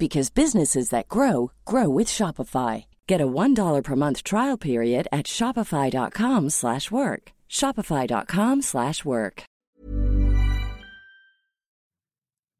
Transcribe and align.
because 0.00 0.30
businesses 0.30 0.88
that 0.88 1.08
grow 1.08 1.52
grow 1.64 1.88
with 1.88 2.08
Shopify. 2.08 2.86
Get 3.06 3.20
a 3.20 3.26
$1 3.26 3.84
per 3.84 3.96
month 3.96 4.24
trial 4.24 4.56
period 4.56 5.06
at 5.12 5.26
Shopify.com 5.26 6.50
slash 6.50 6.90
work. 6.90 7.32
Shopify.com 7.48 8.62
slash 8.62 9.04
work. 9.04 9.44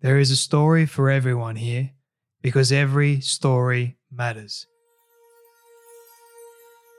There 0.02 0.18
is 0.18 0.30
a 0.30 0.36
story 0.36 0.86
for 0.86 1.10
everyone 1.10 1.56
here 1.56 1.90
because 2.42 2.72
every 2.72 3.20
story 3.20 3.96
matters. 4.10 4.66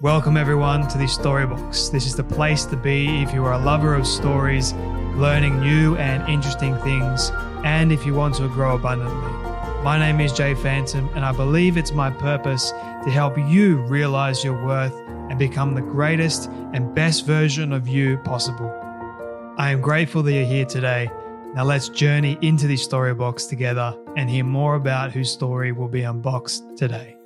Welcome, 0.02 0.38
everyone, 0.38 0.88
to 0.88 0.98
the 0.98 1.06
Storybox. 1.06 1.92
This 1.92 2.08
is 2.08 2.16
the 2.16 2.24
place 2.24 2.66
to 2.66 2.76
be 2.76 3.22
if 3.22 3.34
you 3.34 3.46
are 3.46 3.54
a 3.54 3.60
lover 3.60 3.94
of 3.94 4.08
stories, 4.08 4.74
learning 5.16 5.60
new 5.60 5.96
and 5.98 6.28
interesting 6.28 6.76
things, 6.78 7.32
and 7.64 7.92
if 7.92 8.06
you 8.06 8.16
want 8.16 8.36
to 8.36 8.48
grow 8.48 8.76
abundantly. 8.76 9.51
My 9.84 9.98
name 9.98 10.20
is 10.20 10.32
Jay 10.32 10.54
Fanton, 10.54 11.10
and 11.16 11.26
I 11.26 11.32
believe 11.32 11.76
it's 11.76 11.92
my 11.92 12.12
purpose 12.12 12.70
to 12.70 13.10
help 13.10 13.36
you 13.36 13.78
realize 13.78 14.44
your 14.44 14.64
worth 14.64 14.94
and 15.32 15.40
become 15.40 15.74
the 15.74 15.82
greatest 15.82 16.52
and 16.74 16.94
best 16.94 17.26
version 17.26 17.74
of 17.74 17.88
you 17.88 18.18
possible. 18.20 18.70
I 19.58 19.72
am 19.72 19.82
grateful 19.82 20.22
that 20.22 20.34
you're 20.34 20.46
here 20.46 20.66
today. 20.66 21.10
Now 21.56 21.64
let's 21.64 21.90
journey 21.90 22.38
into 22.44 22.68
the 22.68 22.76
Storybox 22.76 23.50
together 23.50 23.98
and 24.16 24.30
hear 24.30 24.44
more 24.44 24.76
about 24.76 25.14
whose 25.14 25.32
story 25.32 25.72
will 25.72 25.90
be 25.90 26.04
unboxed 26.04 26.78
today. 26.78 27.18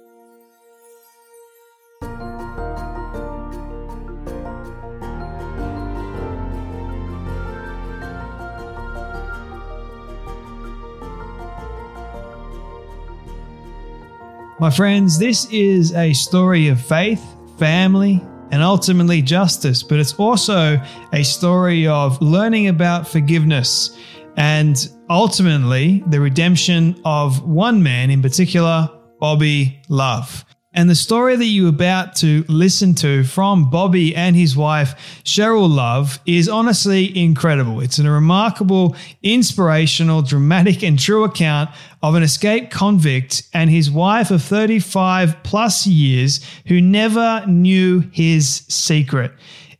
My 14.58 14.70
friends, 14.70 15.20
this 15.20 15.52
is 15.52 15.94
a 15.96 16.14
story 16.14 16.70
of 16.70 16.80
faith, 16.80 17.22
family, 17.60 18.22
and 18.52 18.64
ultimately 18.64 19.22
justice, 19.22 19.84
but 19.84 20.00
it's 20.00 20.14
also 20.14 20.82
a 21.12 21.24
story 21.24 21.88
of 21.88 22.22
learning 22.22 22.70
about 22.70 23.06
forgiveness 23.06 24.00
and 24.38 24.90
ultimately 25.10 26.06
the 26.08 26.22
redemption 26.22 27.02
of 27.04 27.44
one 27.46 27.84
man 27.84 28.10
in 28.10 28.22
particular, 28.22 28.90
Bobby 29.20 29.82
Love. 29.90 30.46
And 30.76 30.90
the 30.90 30.96
story 30.96 31.38
that 31.38 31.46
you're 31.46 31.70
about 31.70 32.18
to 32.18 32.44
listen 32.50 32.96
to 32.96 33.24
from 33.24 33.70
Bobby 33.70 34.14
and 34.14 34.36
his 34.36 34.58
wife, 34.58 35.22
Cheryl 35.24 35.74
Love, 35.74 36.20
is 36.26 36.50
honestly 36.50 37.18
incredible. 37.18 37.80
It's 37.80 37.98
a 37.98 38.12
remarkable, 38.12 38.94
inspirational, 39.24 40.22
dramatic, 40.22 40.84
and 40.84 41.00
true 41.00 41.24
account 41.24 41.70
of 42.04 42.16
an 42.16 42.24
escaped 42.24 42.74
convict 42.74 43.44
and 43.54 43.70
his 43.70 43.90
wife 43.90 44.32
of 44.32 44.44
35 44.44 45.42
plus 45.44 45.88
years 45.88 46.46
who 46.68 46.82
never 46.82 47.46
knew 47.48 48.02
his 48.12 48.66
secret. 48.68 49.32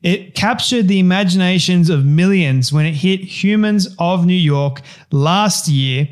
It 0.02 0.34
captured 0.34 0.88
the 0.88 1.00
imaginations 1.00 1.90
of 1.90 2.06
millions 2.06 2.72
when 2.72 2.86
it 2.86 2.94
hit 2.94 3.20
humans 3.20 3.94
of 4.00 4.26
New 4.26 4.34
York 4.34 4.82
last 5.12 5.68
year. 5.68 6.08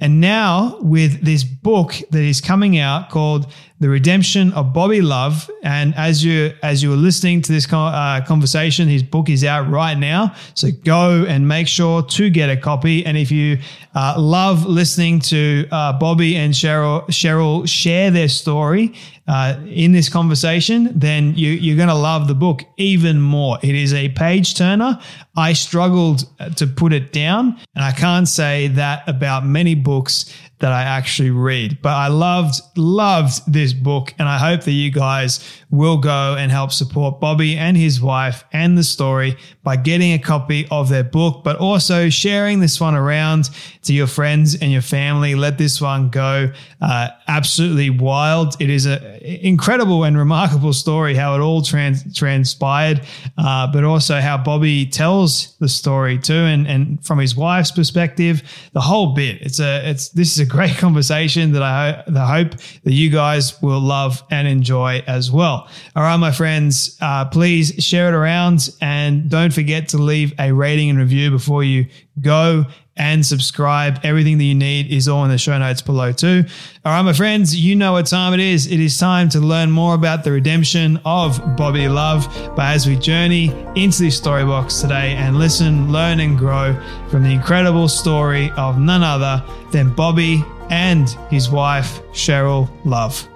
And 0.00 0.20
now, 0.20 0.78
with 0.80 1.24
this 1.24 1.42
book 1.42 1.94
that 2.10 2.22
is 2.22 2.40
coming 2.40 2.78
out 2.78 3.10
called 3.10 3.52
the 3.80 3.88
redemption 3.88 4.52
of 4.52 4.72
Bobby 4.72 5.00
Love. 5.00 5.50
And 5.62 5.94
as 5.96 6.24
you 6.24 6.52
as 6.62 6.82
you 6.82 6.90
were 6.90 6.96
listening 6.96 7.42
to 7.42 7.52
this 7.52 7.66
uh, 7.72 8.20
conversation, 8.26 8.88
his 8.88 9.02
book 9.02 9.28
is 9.28 9.44
out 9.44 9.68
right 9.68 9.96
now. 9.96 10.34
So 10.54 10.68
go 10.84 11.24
and 11.28 11.46
make 11.46 11.68
sure 11.68 12.02
to 12.02 12.30
get 12.30 12.50
a 12.50 12.56
copy. 12.56 13.06
And 13.06 13.16
if 13.16 13.30
you 13.30 13.58
uh, 13.94 14.14
love 14.18 14.64
listening 14.64 15.20
to 15.20 15.66
uh, 15.70 15.92
Bobby 15.98 16.36
and 16.36 16.52
Cheryl 16.52 17.06
Cheryl 17.06 17.68
share 17.68 18.10
their 18.10 18.28
story 18.28 18.94
uh, 19.28 19.60
in 19.66 19.92
this 19.92 20.08
conversation, 20.08 20.90
then 20.98 21.34
you, 21.34 21.50
you're 21.50 21.76
going 21.76 21.88
to 21.88 21.94
love 21.94 22.28
the 22.28 22.34
book 22.34 22.62
even 22.78 23.20
more. 23.20 23.58
It 23.62 23.74
is 23.74 23.92
a 23.92 24.08
page 24.10 24.54
turner. 24.54 24.98
I 25.36 25.52
struggled 25.52 26.24
to 26.56 26.66
put 26.66 26.92
it 26.92 27.12
down, 27.12 27.58
and 27.74 27.84
I 27.84 27.92
can't 27.92 28.26
say 28.26 28.68
that 28.68 29.08
about 29.08 29.44
many 29.44 29.74
books 29.74 30.34
that 30.60 30.72
I 30.72 30.82
actually 30.82 31.30
read. 31.30 31.80
But 31.82 31.94
I 31.94 32.08
loved, 32.08 32.60
loved 32.76 33.52
this 33.52 33.72
book. 33.72 34.14
And 34.18 34.28
I 34.28 34.38
hope 34.38 34.62
that 34.62 34.72
you 34.72 34.90
guys 34.90 35.40
will 35.70 35.98
go 35.98 36.34
and 36.36 36.50
help 36.50 36.72
support 36.72 37.20
Bobby 37.20 37.56
and 37.56 37.76
his 37.76 38.00
wife 38.00 38.44
and 38.52 38.76
the 38.76 38.82
story 38.82 39.36
by 39.62 39.76
getting 39.76 40.12
a 40.12 40.18
copy 40.18 40.66
of 40.70 40.88
their 40.88 41.04
book, 41.04 41.44
but 41.44 41.56
also 41.56 42.08
sharing 42.08 42.60
this 42.60 42.80
one 42.80 42.94
around 42.94 43.50
to 43.82 43.92
your 43.92 44.06
friends 44.06 44.54
and 44.54 44.72
your 44.72 44.82
family. 44.82 45.34
Let 45.34 45.58
this 45.58 45.80
one 45.80 46.08
go 46.08 46.50
uh, 46.80 47.08
absolutely 47.28 47.90
wild. 47.90 48.60
It 48.60 48.70
is 48.70 48.86
an 48.86 49.02
incredible 49.22 50.04
and 50.04 50.16
remarkable 50.16 50.72
story 50.72 51.14
how 51.14 51.34
it 51.34 51.40
all 51.40 51.62
trans- 51.62 52.16
transpired, 52.16 53.02
uh, 53.36 53.70
but 53.70 53.84
also 53.84 54.20
how 54.20 54.38
Bobby 54.38 54.86
tells 54.86 55.56
the 55.58 55.68
story 55.68 56.18
too, 56.18 56.32
and, 56.32 56.66
and 56.66 57.04
from 57.04 57.18
his 57.18 57.36
wife's 57.36 57.70
perspective, 57.70 58.42
the 58.72 58.80
whole 58.80 59.14
bit. 59.14 59.40
It's 59.42 59.60
a 59.60 59.88
it's 59.88 60.08
this 60.10 60.32
is 60.32 60.40
a 60.40 60.47
great 60.48 60.76
conversation 60.78 61.52
that 61.52 61.62
I, 61.62 62.02
I 62.14 62.42
hope 62.42 62.52
that 62.84 62.92
you 62.92 63.10
guys 63.10 63.60
will 63.62 63.80
love 63.80 64.22
and 64.30 64.48
enjoy 64.48 65.02
as 65.06 65.30
well. 65.30 65.68
All 65.94 66.02
right, 66.02 66.16
my 66.16 66.32
friends, 66.32 66.96
uh, 67.00 67.26
please 67.26 67.74
share 67.84 68.08
it 68.08 68.14
around 68.14 68.70
and 68.80 69.28
don't 69.28 69.52
forget 69.52 69.88
to 69.88 69.98
leave 69.98 70.32
a 70.38 70.52
rating 70.52 70.90
and 70.90 70.98
review 70.98 71.30
before 71.30 71.62
you 71.62 71.86
go 72.20 72.64
and 72.98 73.24
subscribe. 73.24 74.00
Everything 74.02 74.38
that 74.38 74.44
you 74.44 74.54
need 74.54 74.90
is 74.92 75.08
all 75.08 75.24
in 75.24 75.30
the 75.30 75.38
show 75.38 75.56
notes 75.58 75.82
below 75.82 76.12
too. 76.12 76.44
All 76.84 76.92
right, 76.92 77.02
my 77.02 77.12
friends, 77.12 77.56
you 77.56 77.74
know 77.76 77.92
what 77.92 78.06
time 78.06 78.34
it 78.34 78.40
is. 78.40 78.66
It 78.66 78.80
is 78.80 78.98
time 78.98 79.28
to 79.30 79.40
learn 79.40 79.70
more 79.70 79.94
about 79.94 80.24
the 80.24 80.32
redemption 80.32 81.00
of 81.04 81.56
Bobby 81.56 81.88
Love. 81.88 82.26
But 82.54 82.66
as 82.66 82.86
we 82.86 82.96
journey 82.96 83.54
into 83.74 84.02
this 84.02 84.16
story 84.16 84.44
box 84.44 84.80
today 84.80 85.14
and 85.14 85.38
listen, 85.38 85.92
learn, 85.92 86.20
and 86.20 86.38
grow 86.38 86.78
from 87.08 87.22
the 87.22 87.30
incredible 87.30 87.88
story 87.88 88.50
of 88.56 88.78
none 88.78 89.02
other 89.02 89.42
than 89.72 89.94
Bobby 89.94 90.44
and 90.70 91.08
his 91.30 91.50
wife, 91.50 92.02
Cheryl 92.12 92.68
Love. 92.84 93.28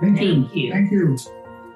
Thank 0.00 0.20
you. 0.20 0.72
Thank 0.72 0.90
you. 0.90 1.16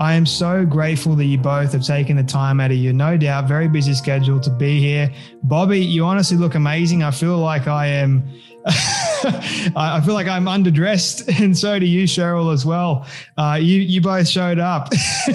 I 0.01 0.15
am 0.15 0.25
so 0.25 0.65
grateful 0.65 1.15
that 1.17 1.27
you 1.27 1.37
both 1.37 1.73
have 1.73 1.85
taken 1.85 2.17
the 2.17 2.25
time 2.25 2.59
out 2.59 2.71
of 2.71 2.79
your 2.79 2.95
no 2.95 3.19
doubt 3.19 3.47
very 3.47 3.69
busy 3.69 3.93
schedule 3.93 4.41
to 4.41 4.49
be 4.49 4.81
here. 4.81 5.13
Bobby, 5.43 5.79
you 5.79 6.07
honestly 6.07 6.39
look 6.39 6.55
amazing. 6.55 7.03
I 7.03 7.11
feel 7.11 7.37
like 7.37 7.69
I 7.69 7.87
am. 7.87 8.25
I 8.67 10.01
feel 10.03 10.15
like 10.15 10.27
I'm 10.27 10.47
underdressed, 10.47 11.39
and 11.41 11.57
so 11.57 11.79
do 11.79 11.85
you, 11.85 12.05
Cheryl, 12.05 12.53
as 12.53 12.65
well. 12.65 13.07
Uh, 13.37 13.59
you 13.61 13.81
you 13.81 14.01
both 14.01 14.27
showed 14.27 14.59
up, 14.59 14.91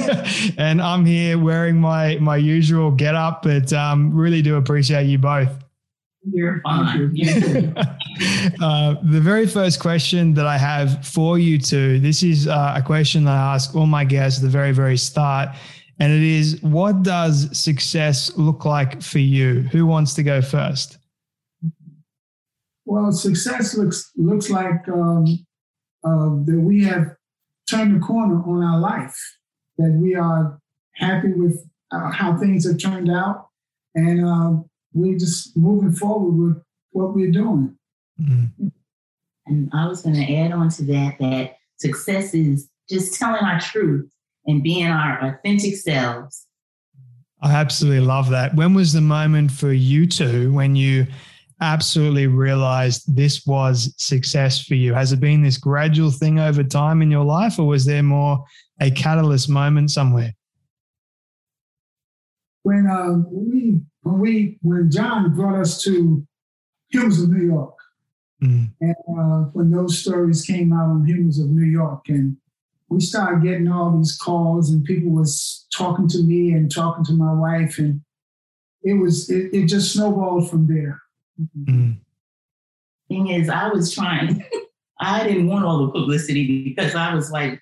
and 0.58 0.82
I'm 0.82 1.06
here 1.06 1.38
wearing 1.38 1.80
my 1.80 2.18
my 2.18 2.38
usual 2.38 2.90
get 2.90 3.14
up, 3.14 3.44
but 3.44 3.72
um, 3.72 4.16
really 4.16 4.42
do 4.42 4.56
appreciate 4.56 5.06
you 5.06 5.20
both. 5.20 5.65
You're 6.32 6.62
fine. 6.62 7.16
uh, 8.62 8.96
the 9.04 9.22
very 9.22 9.48
first 9.48 9.80
question 9.80 10.34
that 10.34 10.48
I 10.48 10.58
have 10.58 11.06
for 11.06 11.38
you 11.38 11.60
two, 11.60 12.00
this 12.00 12.24
is 12.24 12.48
uh, 12.48 12.74
a 12.76 12.82
question 12.82 13.26
that 13.26 13.36
I 13.36 13.54
ask 13.56 13.76
all 13.76 13.86
my 13.86 14.06
guests 14.06 14.40
at 14.40 14.44
the 14.44 14.50
very, 14.50 14.72
very 14.72 14.98
start. 14.98 15.50
And 16.00 16.12
it 16.12 16.24
is, 16.24 16.62
what 16.62 17.04
does 17.04 17.58
success 17.58 18.36
look 18.38 18.66
like 18.66 19.02
for 19.02 19.20
you? 19.20 19.62
Who 19.72 19.86
wants 19.86 20.14
to 20.16 20.24
go 20.24 20.42
first? 20.42 20.98
Well, 22.86 23.12
success 23.12 23.76
looks 23.76 24.12
looks 24.16 24.50
like 24.50 24.88
um, 24.88 25.26
uh, 26.04 26.30
that 26.46 26.60
we 26.62 26.84
have 26.84 27.16
turned 27.70 27.96
the 27.96 28.06
corner 28.06 28.44
on 28.48 28.64
our 28.64 28.80
life, 28.80 29.18
that 29.78 29.92
we 29.92 30.16
are 30.16 30.60
happy 30.94 31.34
with 31.34 31.68
uh, 31.92 32.12
how 32.12 32.38
things 32.38 32.68
have 32.68 32.78
turned 32.78 33.10
out, 33.10 33.48
and 33.96 34.24
uh, 34.24 34.62
we're 34.96 35.20
just 35.20 35.56
moving 35.56 35.92
forward 35.92 36.32
with 36.32 36.64
what 36.92 37.14
we're 37.14 37.32
doing. 37.32 37.76
Mm-hmm. 38.20 38.68
And 39.48 39.70
I 39.74 39.88
was 39.88 40.02
going 40.02 40.16
to 40.16 40.36
add 40.36 40.52
on 40.54 40.70
to 40.70 40.84
that 40.86 41.18
that 41.20 41.58
success 41.78 42.34
is 42.34 42.70
just 42.90 43.20
telling 43.20 43.44
our 43.44 43.60
truth 43.60 44.10
and 44.46 44.64
being 44.64 44.88
our 44.88 45.24
authentic 45.24 45.76
selves. 45.76 46.48
I 47.42 47.52
absolutely 47.52 48.06
love 48.06 48.30
that. 48.30 48.56
When 48.56 48.74
was 48.74 48.94
the 48.94 49.02
moment 49.02 49.52
for 49.52 49.72
you 49.72 50.08
two 50.08 50.52
when 50.54 50.76
you 50.76 51.06
absolutely 51.62 52.28
realized 52.28 53.16
this 53.16 53.46
was 53.46 53.94
success 53.98 54.64
for 54.64 54.76
you? 54.76 54.94
Has 54.94 55.12
it 55.12 55.20
been 55.20 55.44
this 55.44 55.58
gradual 55.58 56.12
thing 56.12 56.40
over 56.40 56.64
time 56.64 57.02
in 57.02 57.12
your 57.12 57.26
life, 57.26 57.60
or 57.60 57.68
was 57.68 57.86
there 57.86 58.04
more 58.04 58.44
a 58.80 58.90
catalyst 58.90 59.50
moment 59.50 59.92
somewhere? 59.92 60.34
When 62.64 62.88
uh, 62.88 63.18
we 63.30 63.82
when 64.06 64.20
we 64.20 64.58
when 64.62 64.92
John 64.92 65.34
brought 65.34 65.60
us 65.60 65.82
to 65.84 66.26
Humans 66.90 67.24
of 67.24 67.30
New 67.32 67.48
York, 67.48 67.76
mm. 68.42 68.70
and 68.80 68.96
uh, 69.10 69.50
when 69.54 69.72
those 69.72 69.98
stories 69.98 70.44
came 70.44 70.72
out 70.72 70.90
on 70.90 71.08
Humans 71.08 71.40
of 71.40 71.50
New 71.50 71.66
York, 71.66 72.08
and 72.08 72.38
we 72.88 73.00
started 73.00 73.44
getting 73.44 73.68
all 73.68 73.98
these 73.98 74.16
calls, 74.16 74.70
and 74.70 74.86
people 74.86 75.10
was 75.10 75.66
talking 75.76 76.08
to 76.10 76.22
me 76.22 76.52
and 76.52 76.74
talking 76.74 77.04
to 77.06 77.14
my 77.14 77.34
wife, 77.34 77.80
and 77.80 78.02
it 78.84 78.94
was 78.94 79.28
it, 79.32 79.52
it 79.52 79.66
just 79.66 79.94
snowballed 79.94 80.52
from 80.52 80.68
there. 80.68 81.02
Mm. 81.68 81.98
Thing 83.10 83.28
is, 83.30 83.50
I 83.50 83.70
was 83.70 83.94
trying. 83.94 84.46
I 85.00 85.28
didn't 85.28 85.48
want 85.48 85.66
all 85.66 85.88
the 85.88 85.92
publicity 85.92 86.64
because 86.64 86.94
I 86.94 87.14
was 87.14 87.32
like 87.32 87.60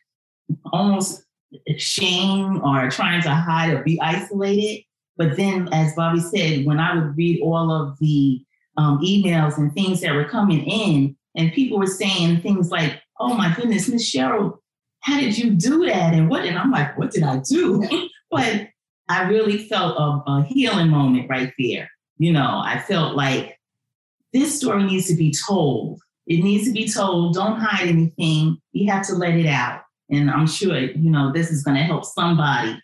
almost 0.74 1.24
ashamed 1.70 2.62
or 2.64 2.90
trying 2.92 3.24
to 3.24 3.34
hide 3.34 3.74
or 3.74 3.82
be 3.82 4.00
isolated. 4.02 4.84
But 5.18 5.38
then, 5.38 5.70
as 5.72 5.94
Bobby 5.96 6.20
said, 6.20 6.66
when 6.66 6.80
I 6.80 6.96
would 6.96 7.16
read 7.16 7.42
all 7.42 7.72
of 7.72 7.98
the 8.00 8.44
um, 8.78 9.00
emails 9.00 9.58
and 9.58 9.74
things 9.74 10.02
that 10.02 10.16
were 10.16 10.26
coming 10.26 10.64
in, 10.64 11.16
and 11.36 11.54
people 11.54 11.78
were 11.78 11.88
saying 11.88 12.42
things 12.42 12.70
like, 12.70 13.02
"Oh 13.20 13.34
my 13.36 13.54
goodness, 13.56 13.88
Miss 13.90 14.14
Cheryl, 14.14 14.58
how 15.02 15.20
did 15.20 15.38
you 15.38 15.52
do 15.52 15.86
that?" 15.86 16.14
and 16.14 16.30
what? 16.30 16.46
And 16.46 16.58
I'm 16.58 16.72
like, 16.72 16.98
"What 16.98 17.12
did 17.12 17.24
I 17.24 17.38
do?" 17.40 17.88
but 18.32 18.68
I 19.10 19.24
really 19.24 19.68
felt 19.68 19.98
a, 19.98 20.32
a 20.32 20.44
healing 20.44 20.90
moment 20.90 21.30
right 21.30 21.54
there. 21.60 21.90
You 22.18 22.34
know, 22.34 22.62
I 22.64 22.80
felt 22.80 23.16
like 23.16 23.58
this 24.32 24.58
story 24.58 24.84
needs 24.84 25.08
to 25.08 25.16
be 25.16 25.34
told. 25.48 26.00
It 26.26 26.44
needs 26.44 26.66
to 26.68 26.74
be 26.74 26.88
told. 26.88 27.36
Don't 27.36 27.60
hide 27.60 27.88
anything. 27.88 28.58
You 28.72 28.92
have 28.92 29.06
to 29.08 29.14
let 29.16 29.36
it 29.36 29.46
out. 29.46 29.82
And 30.10 30.30
I'm 30.30 30.48
sure, 30.48 30.78
you 30.78 31.10
know, 31.10 31.32
this 31.32 31.52
is 31.52 31.64
going 31.64 31.78
to 31.78 31.84
help 31.84 32.06
somebody 32.06 32.80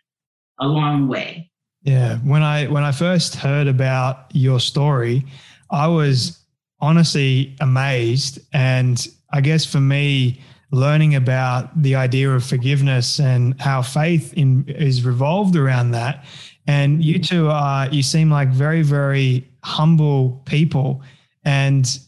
along 0.59 1.01
the 1.01 1.07
way. 1.07 1.48
Yeah. 1.81 2.17
When 2.17 2.43
I 2.43 2.67
when 2.67 2.83
I 2.83 2.91
first 2.91 3.35
heard 3.35 3.67
about 3.67 4.25
your 4.33 4.59
story, 4.59 5.25
I 5.71 5.87
was 5.87 6.39
honestly 6.81 7.55
amazed. 7.59 8.39
And 8.53 9.05
I 9.31 9.41
guess 9.41 9.65
for 9.65 9.79
me, 9.79 10.41
learning 10.71 11.15
about 11.15 11.81
the 11.81 11.95
idea 11.95 12.31
of 12.31 12.43
forgiveness 12.43 13.19
and 13.19 13.59
how 13.59 13.81
faith 13.81 14.33
in, 14.33 14.65
is 14.67 15.03
revolved 15.03 15.55
around 15.55 15.91
that. 15.91 16.25
And 16.67 17.03
you 17.03 17.19
two 17.19 17.49
are, 17.49 17.87
you 17.89 18.03
seem 18.03 18.29
like 18.29 18.49
very, 18.49 18.83
very 18.83 19.49
humble 19.63 20.41
people. 20.45 21.01
And 21.43 21.99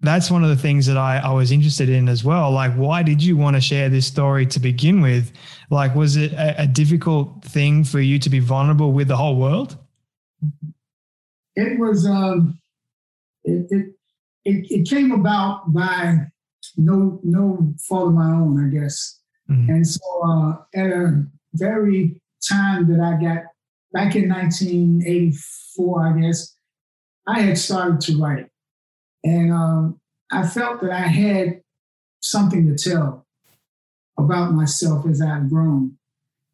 that's 0.00 0.30
one 0.30 0.42
of 0.42 0.50
the 0.50 0.56
things 0.56 0.86
that 0.86 0.96
I, 0.96 1.18
I 1.18 1.32
was 1.32 1.50
interested 1.50 1.88
in 1.88 2.08
as 2.08 2.22
well. 2.22 2.50
Like, 2.50 2.74
why 2.74 3.02
did 3.02 3.22
you 3.22 3.36
want 3.36 3.56
to 3.56 3.60
share 3.60 3.88
this 3.88 4.06
story 4.06 4.46
to 4.46 4.60
begin 4.60 5.00
with? 5.00 5.32
Like, 5.70 5.94
was 5.94 6.16
it 6.16 6.32
a, 6.32 6.62
a 6.62 6.66
difficult 6.66 7.42
thing 7.44 7.82
for 7.82 8.00
you 8.00 8.18
to 8.18 8.28
be 8.28 8.38
vulnerable 8.38 8.92
with 8.92 9.08
the 9.08 9.16
whole 9.16 9.36
world? 9.36 9.78
It 11.54 11.78
was, 11.78 12.06
um, 12.06 12.58
it, 13.44 13.66
it, 13.70 13.86
it, 14.44 14.66
it 14.70 14.88
came 14.88 15.12
about 15.12 15.72
by 15.72 16.18
no, 16.76 17.18
no 17.22 17.74
fault 17.88 18.08
of 18.08 18.14
my 18.14 18.26
own, 18.26 18.66
I 18.66 18.78
guess. 18.78 19.20
Mm-hmm. 19.50 19.70
And 19.70 19.86
so, 19.86 20.00
uh, 20.24 20.56
at 20.74 20.90
a 20.90 21.24
very 21.54 22.20
time 22.46 22.86
that 22.88 23.00
I 23.00 23.12
got 23.12 23.44
back 23.92 24.14
in 24.14 24.28
1984, 24.28 26.06
I 26.06 26.20
guess, 26.20 26.54
I 27.26 27.40
had 27.40 27.56
started 27.58 28.00
to 28.02 28.18
write. 28.18 28.50
And 29.26 29.52
um, 29.52 30.00
I 30.30 30.46
felt 30.46 30.80
that 30.82 30.92
I 30.92 31.08
had 31.08 31.60
something 32.20 32.64
to 32.68 32.90
tell 32.90 33.26
about 34.16 34.52
myself 34.52 35.04
as 35.04 35.20
I've 35.20 35.50
grown. 35.50 35.98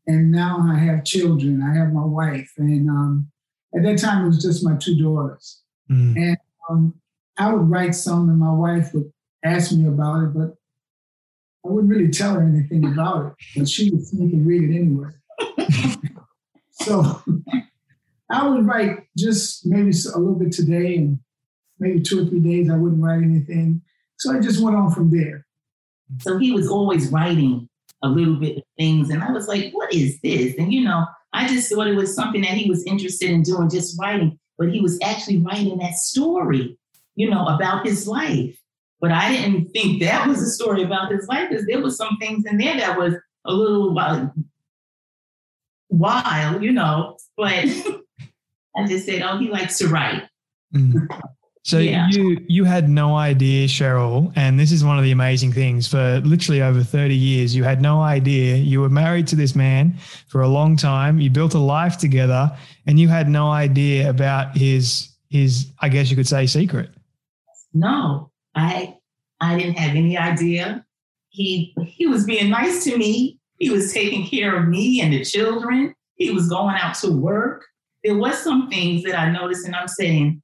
And 0.06 0.32
now 0.32 0.66
I 0.72 0.78
have 0.78 1.04
children, 1.04 1.62
I 1.62 1.76
have 1.76 1.92
my 1.92 2.04
wife. 2.04 2.50
And 2.56 2.88
um, 2.88 3.30
at 3.76 3.82
that 3.82 3.98
time, 3.98 4.24
it 4.24 4.28
was 4.28 4.42
just 4.42 4.64
my 4.64 4.74
two 4.76 4.96
daughters. 5.00 5.60
Mm. 5.90 6.16
And 6.16 6.36
um, 6.70 6.94
I 7.36 7.52
would 7.52 7.68
write 7.68 7.94
some, 7.94 8.30
and 8.30 8.38
my 8.38 8.52
wife 8.52 8.94
would 8.94 9.12
ask 9.44 9.72
me 9.72 9.86
about 9.86 10.24
it, 10.24 10.34
but 10.34 10.54
I 11.64 11.68
wouldn't 11.68 11.92
really 11.92 12.10
tell 12.10 12.34
her 12.34 12.42
anything 12.42 12.86
about 12.86 13.26
it. 13.26 13.32
But 13.54 13.68
she 13.68 13.90
would 13.90 14.06
sneak 14.06 14.32
and 14.32 14.46
read 14.46 14.70
it 14.70 14.74
anyway. 14.74 15.10
so 16.70 17.22
I 18.30 18.48
would 18.48 18.64
write 18.64 19.06
just 19.14 19.66
maybe 19.66 19.90
a 19.90 20.18
little 20.18 20.38
bit 20.38 20.52
today 20.52 20.96
and 20.96 21.18
maybe 21.82 22.00
two 22.00 22.22
or 22.22 22.26
three 22.26 22.40
days 22.40 22.70
I 22.70 22.76
wouldn't 22.76 23.02
write 23.02 23.22
anything. 23.22 23.82
So 24.18 24.32
I 24.32 24.40
just 24.40 24.62
went 24.62 24.76
on 24.76 24.92
from 24.92 25.10
there. 25.10 25.44
So 26.20 26.38
he 26.38 26.52
was 26.52 26.68
always 26.68 27.08
writing 27.08 27.68
a 28.02 28.08
little 28.08 28.36
bit 28.36 28.58
of 28.58 28.62
things. 28.78 29.10
And 29.10 29.22
I 29.22 29.32
was 29.32 29.48
like, 29.48 29.72
what 29.72 29.92
is 29.92 30.20
this? 30.20 30.54
And, 30.58 30.72
you 30.72 30.84
know, 30.84 31.06
I 31.32 31.48
just 31.48 31.72
thought 31.72 31.86
it 31.86 31.96
was 31.96 32.14
something 32.14 32.42
that 32.42 32.52
he 32.52 32.70
was 32.70 32.84
interested 32.84 33.30
in 33.30 33.42
doing, 33.42 33.68
just 33.68 34.00
writing. 34.00 34.38
But 34.58 34.72
he 34.72 34.80
was 34.80 34.98
actually 35.02 35.38
writing 35.38 35.78
that 35.78 35.94
story, 35.94 36.78
you 37.16 37.28
know, 37.28 37.46
about 37.46 37.86
his 37.86 38.06
life. 38.06 38.56
But 39.00 39.10
I 39.10 39.30
didn't 39.30 39.70
think 39.70 40.00
that 40.02 40.28
was 40.28 40.40
a 40.40 40.50
story 40.50 40.84
about 40.84 41.10
his 41.10 41.26
life 41.26 41.48
because 41.48 41.66
there 41.66 41.80
was 41.80 41.96
some 41.96 42.16
things 42.20 42.44
in 42.46 42.58
there 42.58 42.76
that 42.76 42.96
was 42.96 43.14
a 43.44 43.52
little 43.52 43.98
uh, 43.98 44.28
wild, 45.88 46.62
you 46.62 46.70
know. 46.70 47.16
But 47.36 47.64
I 48.76 48.86
just 48.86 49.06
said, 49.06 49.22
oh, 49.22 49.38
he 49.38 49.48
likes 49.48 49.78
to 49.78 49.88
write. 49.88 50.22
Mm. 50.72 51.08
So 51.64 51.78
yeah. 51.78 52.08
you 52.10 52.44
you 52.48 52.64
had 52.64 52.88
no 52.88 53.14
idea, 53.14 53.68
Cheryl, 53.68 54.32
and 54.34 54.58
this 54.58 54.72
is 54.72 54.84
one 54.84 54.98
of 54.98 55.04
the 55.04 55.12
amazing 55.12 55.52
things. 55.52 55.86
For 55.86 56.20
literally 56.24 56.60
over 56.60 56.82
thirty 56.82 57.14
years, 57.14 57.54
you 57.54 57.62
had 57.62 57.80
no 57.80 58.02
idea. 58.02 58.56
You 58.56 58.80
were 58.80 58.88
married 58.88 59.28
to 59.28 59.36
this 59.36 59.54
man 59.54 59.96
for 60.26 60.40
a 60.40 60.48
long 60.48 60.76
time. 60.76 61.20
You 61.20 61.30
built 61.30 61.54
a 61.54 61.60
life 61.60 61.98
together, 61.98 62.50
and 62.86 62.98
you 62.98 63.06
had 63.06 63.28
no 63.28 63.48
idea 63.48 64.10
about 64.10 64.56
his 64.56 65.12
his. 65.30 65.70
I 65.80 65.88
guess 65.88 66.10
you 66.10 66.16
could 66.16 66.26
say 66.26 66.46
secret. 66.46 66.90
No, 67.72 68.32
I 68.56 68.96
I 69.40 69.56
didn't 69.56 69.78
have 69.78 69.94
any 69.94 70.18
idea. 70.18 70.84
He 71.28 71.76
he 71.86 72.08
was 72.08 72.24
being 72.24 72.50
nice 72.50 72.82
to 72.84 72.98
me. 72.98 73.38
He 73.58 73.70
was 73.70 73.92
taking 73.92 74.26
care 74.26 74.56
of 74.56 74.66
me 74.66 75.00
and 75.00 75.12
the 75.12 75.24
children. 75.24 75.94
He 76.16 76.30
was 76.30 76.48
going 76.48 76.74
out 76.74 76.96
to 76.96 77.12
work. 77.12 77.64
There 78.02 78.16
was 78.16 78.36
some 78.42 78.68
things 78.68 79.04
that 79.04 79.16
I 79.16 79.30
noticed, 79.30 79.64
and 79.64 79.76
I'm 79.76 79.86
saying 79.86 80.42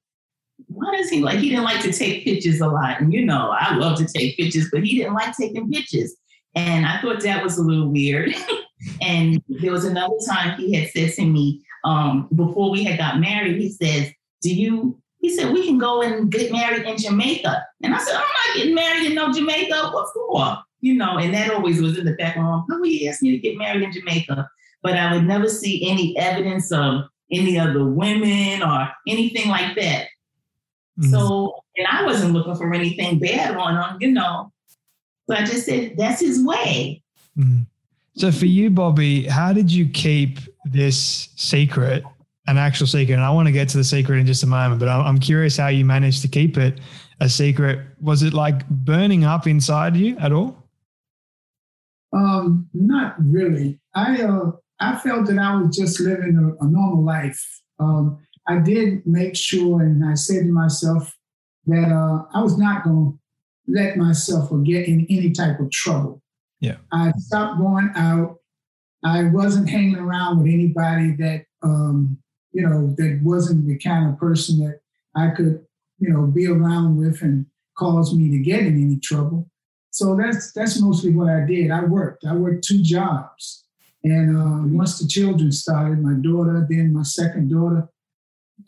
why 0.67 0.97
does 0.97 1.09
he 1.09 1.23
like? 1.23 1.39
He 1.39 1.51
didn't 1.51 1.65
like 1.65 1.83
to 1.83 1.93
take 1.93 2.25
pictures 2.25 2.61
a 2.61 2.69
lot. 2.69 3.01
And 3.01 3.13
you 3.13 3.25
know, 3.25 3.55
I 3.59 3.75
love 3.75 3.99
to 3.99 4.07
take 4.07 4.37
pictures, 4.37 4.69
but 4.73 4.85
he 4.85 4.99
didn't 4.99 5.15
like 5.15 5.37
taking 5.37 5.71
pictures. 5.71 6.15
And 6.55 6.87
I 6.87 7.01
thought 7.01 7.23
that 7.23 7.43
was 7.43 7.59
a 7.59 7.63
little 7.63 7.89
weird. 7.89 8.35
and 9.01 9.43
there 9.49 9.73
was 9.73 9.85
another 9.85 10.17
time 10.29 10.59
he 10.59 10.75
had 10.75 10.91
said 10.91 11.13
to 11.15 11.25
me, 11.25 11.63
um, 11.85 12.29
before 12.35 12.71
we 12.71 12.85
had 12.85 12.99
got 12.99 13.21
married, 13.21 13.61
he 13.61 13.71
says, 13.71 14.11
Do 14.43 14.55
you, 14.55 15.01
he 15.21 15.35
said, 15.35 15.53
we 15.53 15.67
can 15.67 15.79
go 15.79 16.03
and 16.03 16.31
get 16.31 16.53
married 16.53 16.87
in 16.87 16.97
Jamaica. 16.97 17.65
And 17.83 17.95
I 17.95 17.99
said, 17.99 18.15
I'm 18.15 18.21
not 18.21 18.57
getting 18.57 18.75
married 18.75 19.07
in 19.07 19.15
no 19.15 19.33
Jamaica. 19.33 19.91
What 19.93 20.09
for? 20.15 20.59
You 20.81 20.95
know, 20.95 21.19
and 21.19 21.35
that 21.35 21.51
always 21.51 21.81
was 21.81 21.99
in 21.99 22.05
the 22.05 22.15
back 22.15 22.37
of 22.37 22.43
my 22.43 22.63
mind. 22.69 22.87
He 22.87 23.09
asked 23.09 23.23
me 23.23 23.33
to 23.33 23.39
get 23.39 23.57
married 23.57 23.83
in 23.83 23.93
Jamaica. 23.93 24.49
But 24.83 24.97
I 24.97 25.13
would 25.13 25.25
never 25.25 25.49
see 25.49 25.89
any 25.91 26.17
evidence 26.19 26.71
of 26.71 27.03
any 27.33 27.59
other 27.59 27.85
women 27.85 28.63
or 28.63 28.89
anything 29.07 29.49
like 29.49 29.75
that. 29.77 30.07
Mm-hmm. 30.99 31.11
So, 31.11 31.63
and 31.77 31.87
I 31.87 32.05
wasn't 32.05 32.33
looking 32.33 32.57
for 32.57 32.73
anything 32.73 33.19
bad 33.19 33.57
on 33.57 33.77
him, 33.77 33.99
you 34.01 34.13
know. 34.13 34.53
But 35.27 35.39
I 35.39 35.45
just 35.45 35.67
said, 35.67 35.97
that's 35.97 36.21
his 36.21 36.45
way. 36.45 37.03
Mm-hmm. 37.39 37.63
So, 38.17 38.33
for 38.33 38.47
you, 38.47 38.71
Bobby, 38.71 39.25
how 39.27 39.53
did 39.53 39.71
you 39.71 39.89
keep 39.89 40.41
this 40.65 41.29
secret, 41.37 42.03
an 42.49 42.59
actual 42.59 42.87
secret? 42.87 43.15
And 43.15 43.23
I 43.23 43.31
want 43.31 43.47
to 43.47 43.53
get 43.53 43.69
to 43.71 43.77
the 43.77 43.85
secret 43.85 44.19
in 44.19 44.27
just 44.27 44.43
a 44.43 44.47
moment, 44.47 44.81
but 44.81 44.89
I'm 44.89 45.19
curious 45.19 45.57
how 45.57 45.69
you 45.69 45.85
managed 45.85 46.23
to 46.23 46.29
keep 46.29 46.57
it 46.57 46.81
a 47.21 47.29
secret. 47.29 47.87
Was 48.01 48.23
it 48.23 48.35
like 48.35 48.69
burning 48.69 49.25
up 49.25 49.47
inside 49.47 49.97
you 49.97 50.17
at 50.19 50.33
all? 50.33 50.57
Um, 52.13 52.69
not 52.73 53.15
really. 53.19 53.79
I 53.95 54.23
uh, 54.23 54.53
I 54.81 54.97
felt 54.97 55.27
that 55.27 55.39
I 55.39 55.61
was 55.61 55.77
just 55.77 56.01
living 56.01 56.37
a, 56.37 56.65
a 56.65 56.69
normal 56.69 57.05
life. 57.05 57.61
Um, 57.79 58.19
I 58.49 58.59
did 58.59 59.07
make 59.07 59.37
sure, 59.37 59.83
and 59.83 60.05
I 60.05 60.15
said 60.15 60.45
to 60.45 60.53
myself 60.53 61.15
that 61.67 61.93
uh, 61.93 62.25
I 62.35 62.43
was 62.43 62.57
not 62.59 62.85
going 62.85 63.13
to 63.13 63.19
let 63.73 63.97
myself 63.97 64.51
get 64.65 64.89
in 64.89 65.07
any 65.11 65.31
type 65.33 65.61
of 65.61 65.71
trouble. 65.71 66.23
Yeah. 66.61 66.77
I 66.91 67.13
stopped 67.19 67.61
going 67.61 67.91
out. 67.95 68.39
I 69.05 69.25
wasn't 69.25 69.69
hanging 69.69 69.97
around 69.97 70.39
with 70.39 70.53
anybody 70.53 71.13
that, 71.17 71.45
um, 71.63 72.19
you 72.53 72.67
know, 72.67 72.95
that 72.97 73.21
wasn't 73.23 73.67
the 73.67 73.79
kind 73.79 74.09
of 74.11 74.19
person 74.19 74.59
that 74.61 74.81
I 75.15 75.29
could, 75.29 75.65
you 75.99 76.09
know, 76.09 76.23
be 76.23 76.47
around 76.47 76.97
with 76.97 77.23
and 77.23 77.47
cause 77.77 78.15
me 78.15 78.31
to 78.31 78.39
get 78.39 78.61
in 78.61 78.83
any 78.83 78.99
trouble. 78.99 79.49
So 79.91 80.17
that's 80.17 80.53
that's 80.53 80.81
mostly 80.81 81.13
what 81.13 81.29
I 81.29 81.45
did. 81.45 81.71
I 81.71 81.85
worked. 81.85 82.25
I 82.25 82.35
worked 82.35 82.65
two 82.65 82.83
jobs. 82.83 83.65
And 84.05 84.37
uh, 84.37 84.77
once 84.77 84.99
the 84.99 85.09
children 85.09 85.53
started, 85.53 86.01
my 86.01 86.15
daughter, 86.15 86.67
then 86.69 86.93
my 86.93 87.03
second 87.03 87.51
daughter, 87.51 87.89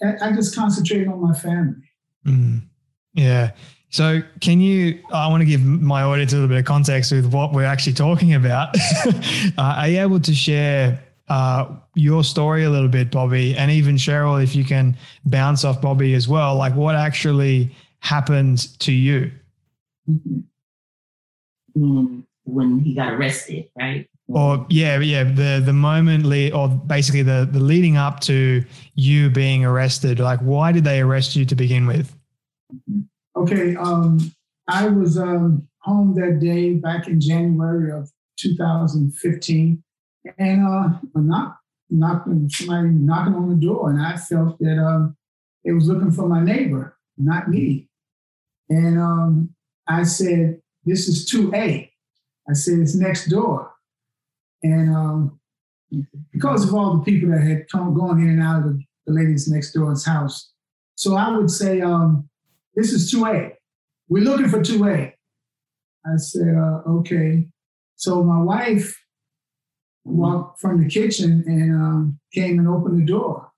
I, 0.03 0.33
just 0.33 0.55
concentrated 0.55 1.09
on 1.09 1.21
my 1.21 1.35
family. 1.35 1.83
Mm. 2.27 2.63
Yeah. 3.15 3.53
So, 3.91 4.23
can 4.41 4.61
you? 4.61 5.01
I 5.13 5.29
want 5.29 5.41
to 5.41 5.45
give 5.45 5.65
my 5.65 6.03
audience 6.03 6.33
a 6.33 6.37
little 6.37 6.49
bit 6.49 6.59
of 6.59 6.65
context 6.65 7.11
with 7.11 7.33
what 7.33 7.53
we're 7.53 7.65
actually 7.65 7.95
talking 7.95 8.35
about. 8.35 8.77
uh, 9.07 9.53
are 9.59 9.89
you 9.89 10.01
able 10.01 10.21
to 10.21 10.35
share 10.35 11.03
uh, 11.29 11.67
your 11.95 12.23
story 12.23 12.65
a 12.65 12.71
little 12.71 12.89
bit, 12.89 13.11
Bobby, 13.11 13.57
and 13.57 13.71
even 13.71 13.97
Cheryl, 13.97 14.43
if 14.43 14.55
you 14.55 14.65
can 14.65 14.97
bounce 15.25 15.65
off 15.65 15.81
Bobby 15.81 16.15
as 16.15 16.29
well? 16.29 16.55
Like, 16.55 16.77
what 16.77 16.95
actually 16.95 17.75
happened 17.99 18.79
to 18.81 18.93
you? 18.93 19.33
Mm-hmm. 20.09 20.41
When 22.45 22.79
he 22.81 22.95
got 22.95 23.13
arrested, 23.13 23.69
right? 23.77 24.09
Or 24.33 24.67
yeah, 24.71 24.99
yeah, 25.01 25.25
the 25.25 25.63
the 25.65 25.73
moment 25.73 26.25
le- 26.25 26.51
or 26.51 26.69
basically 26.69 27.23
the 27.23 27.49
the 27.51 27.61
leading 27.61 27.97
up 27.97 28.21
to 28.21 28.65
you 28.95 29.31
being 29.31 29.65
arrested. 29.65 30.21
Like, 30.21 30.41
why 30.41 30.73
did 30.73 30.85
they 30.85 31.01
arrest 31.01 31.35
you 31.37 31.45
to 31.45 31.55
begin 31.55 31.87
with? 31.87 32.15
Okay, 33.37 33.75
um, 33.77 34.33
I 34.69 34.89
was 34.89 35.19
um, 35.19 35.67
home 35.81 36.15
that 36.15 36.39
day 36.41 36.75
back 36.75 37.09
in 37.09 37.21
January 37.21 37.91
of 37.93 38.11
2015, 38.39 39.83
and 40.39 40.67
uh, 40.67 40.99
knock, 41.15 41.59
knocking 41.89 42.49
somebody 42.49 42.89
knocking 42.89 43.35
on 43.35 43.49
the 43.49 43.67
door, 43.67 43.91
and 43.91 44.01
I 44.01 44.17
felt 44.17 44.59
that 44.61 44.79
um, 44.79 45.17
it 45.65 45.73
was 45.73 45.89
looking 45.89 46.13
for 46.13 46.29
my 46.29 46.43
neighbor, 46.43 46.97
not 47.19 47.49
me. 47.49 47.89
And 48.69 48.99
um, 48.99 49.55
I 49.89 50.05
said, 50.05 50.61
"This 50.85 51.09
is 51.09 51.29
2A." 51.29 51.91
I 52.49 52.53
said, 52.53 52.79
"It's 52.79 52.95
next 52.95 53.29
door." 53.29 53.73
And 54.63 54.95
um, 54.95 55.41
because 56.33 56.65
of 56.69 56.75
all 56.75 56.99
the 56.99 57.05
people 57.05 57.31
that 57.31 57.43
had 57.43 57.69
come 57.71 57.95
going 57.95 58.21
in 58.21 58.31
and 58.31 58.43
out 58.43 58.67
of 58.67 58.79
the 59.07 59.13
ladies 59.13 59.49
next 59.49 59.73
door's 59.73 60.05
house. 60.05 60.53
So 60.95 61.17
I 61.17 61.37
would 61.37 61.51
say, 61.51 61.81
um, 61.81 62.29
this 62.75 62.93
is 62.93 63.13
2A. 63.13 63.53
We're 64.09 64.25
looking 64.25 64.49
for 64.49 64.61
2A. 64.61 65.13
I 66.07 66.17
said, 66.17 66.55
uh, 66.57 66.83
okay. 66.89 67.47
So 67.97 68.23
my 68.23 68.43
wife 68.43 68.97
walked 70.05 70.61
from 70.61 70.83
the 70.83 70.89
kitchen 70.89 71.45
and 71.47 71.75
um, 71.75 72.21
came 72.33 72.59
and 72.59 72.69
opened 72.69 73.01
the 73.01 73.07
door. 73.07 73.51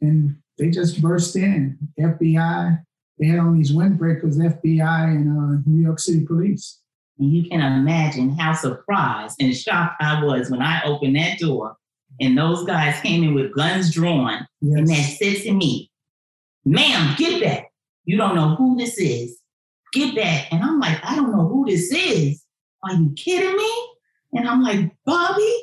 And 0.00 0.36
they 0.58 0.70
just 0.70 1.00
burst 1.00 1.36
in. 1.36 1.78
FBI, 1.98 2.82
they 3.18 3.26
had 3.26 3.38
on 3.38 3.56
these 3.56 3.72
windbreakers, 3.72 4.36
FBI 4.36 5.04
and 5.04 5.28
uh, 5.28 5.62
New 5.66 5.82
York 5.82 5.98
City 5.98 6.24
police. 6.24 6.81
And 7.18 7.32
you 7.32 7.48
can 7.48 7.60
imagine 7.60 8.30
how 8.30 8.54
surprised 8.54 9.36
and 9.40 9.56
shocked 9.56 10.02
I 10.02 10.24
was 10.24 10.50
when 10.50 10.62
I 10.62 10.82
opened 10.84 11.16
that 11.16 11.38
door 11.38 11.76
and 12.20 12.36
those 12.36 12.64
guys 12.64 13.00
came 13.00 13.22
in 13.22 13.34
with 13.34 13.54
guns 13.54 13.92
drawn 13.92 14.46
yes. 14.60 14.78
and 14.78 14.88
that 14.88 15.16
said 15.18 15.42
to 15.42 15.52
me, 15.52 15.90
ma'am, 16.64 17.14
get 17.16 17.42
back. 17.42 17.72
You 18.04 18.16
don't 18.16 18.34
know 18.34 18.56
who 18.56 18.76
this 18.76 18.98
is. 18.98 19.38
Get 19.92 20.14
back. 20.14 20.52
And 20.52 20.62
I'm 20.62 20.80
like, 20.80 20.98
I 21.04 21.16
don't 21.16 21.32
know 21.32 21.48
who 21.48 21.66
this 21.66 21.92
is. 21.92 22.42
Are 22.82 22.94
you 22.94 23.12
kidding 23.16 23.56
me? 23.56 23.88
And 24.32 24.48
I'm 24.48 24.62
like, 24.62 24.90
Bobby? 25.04 25.54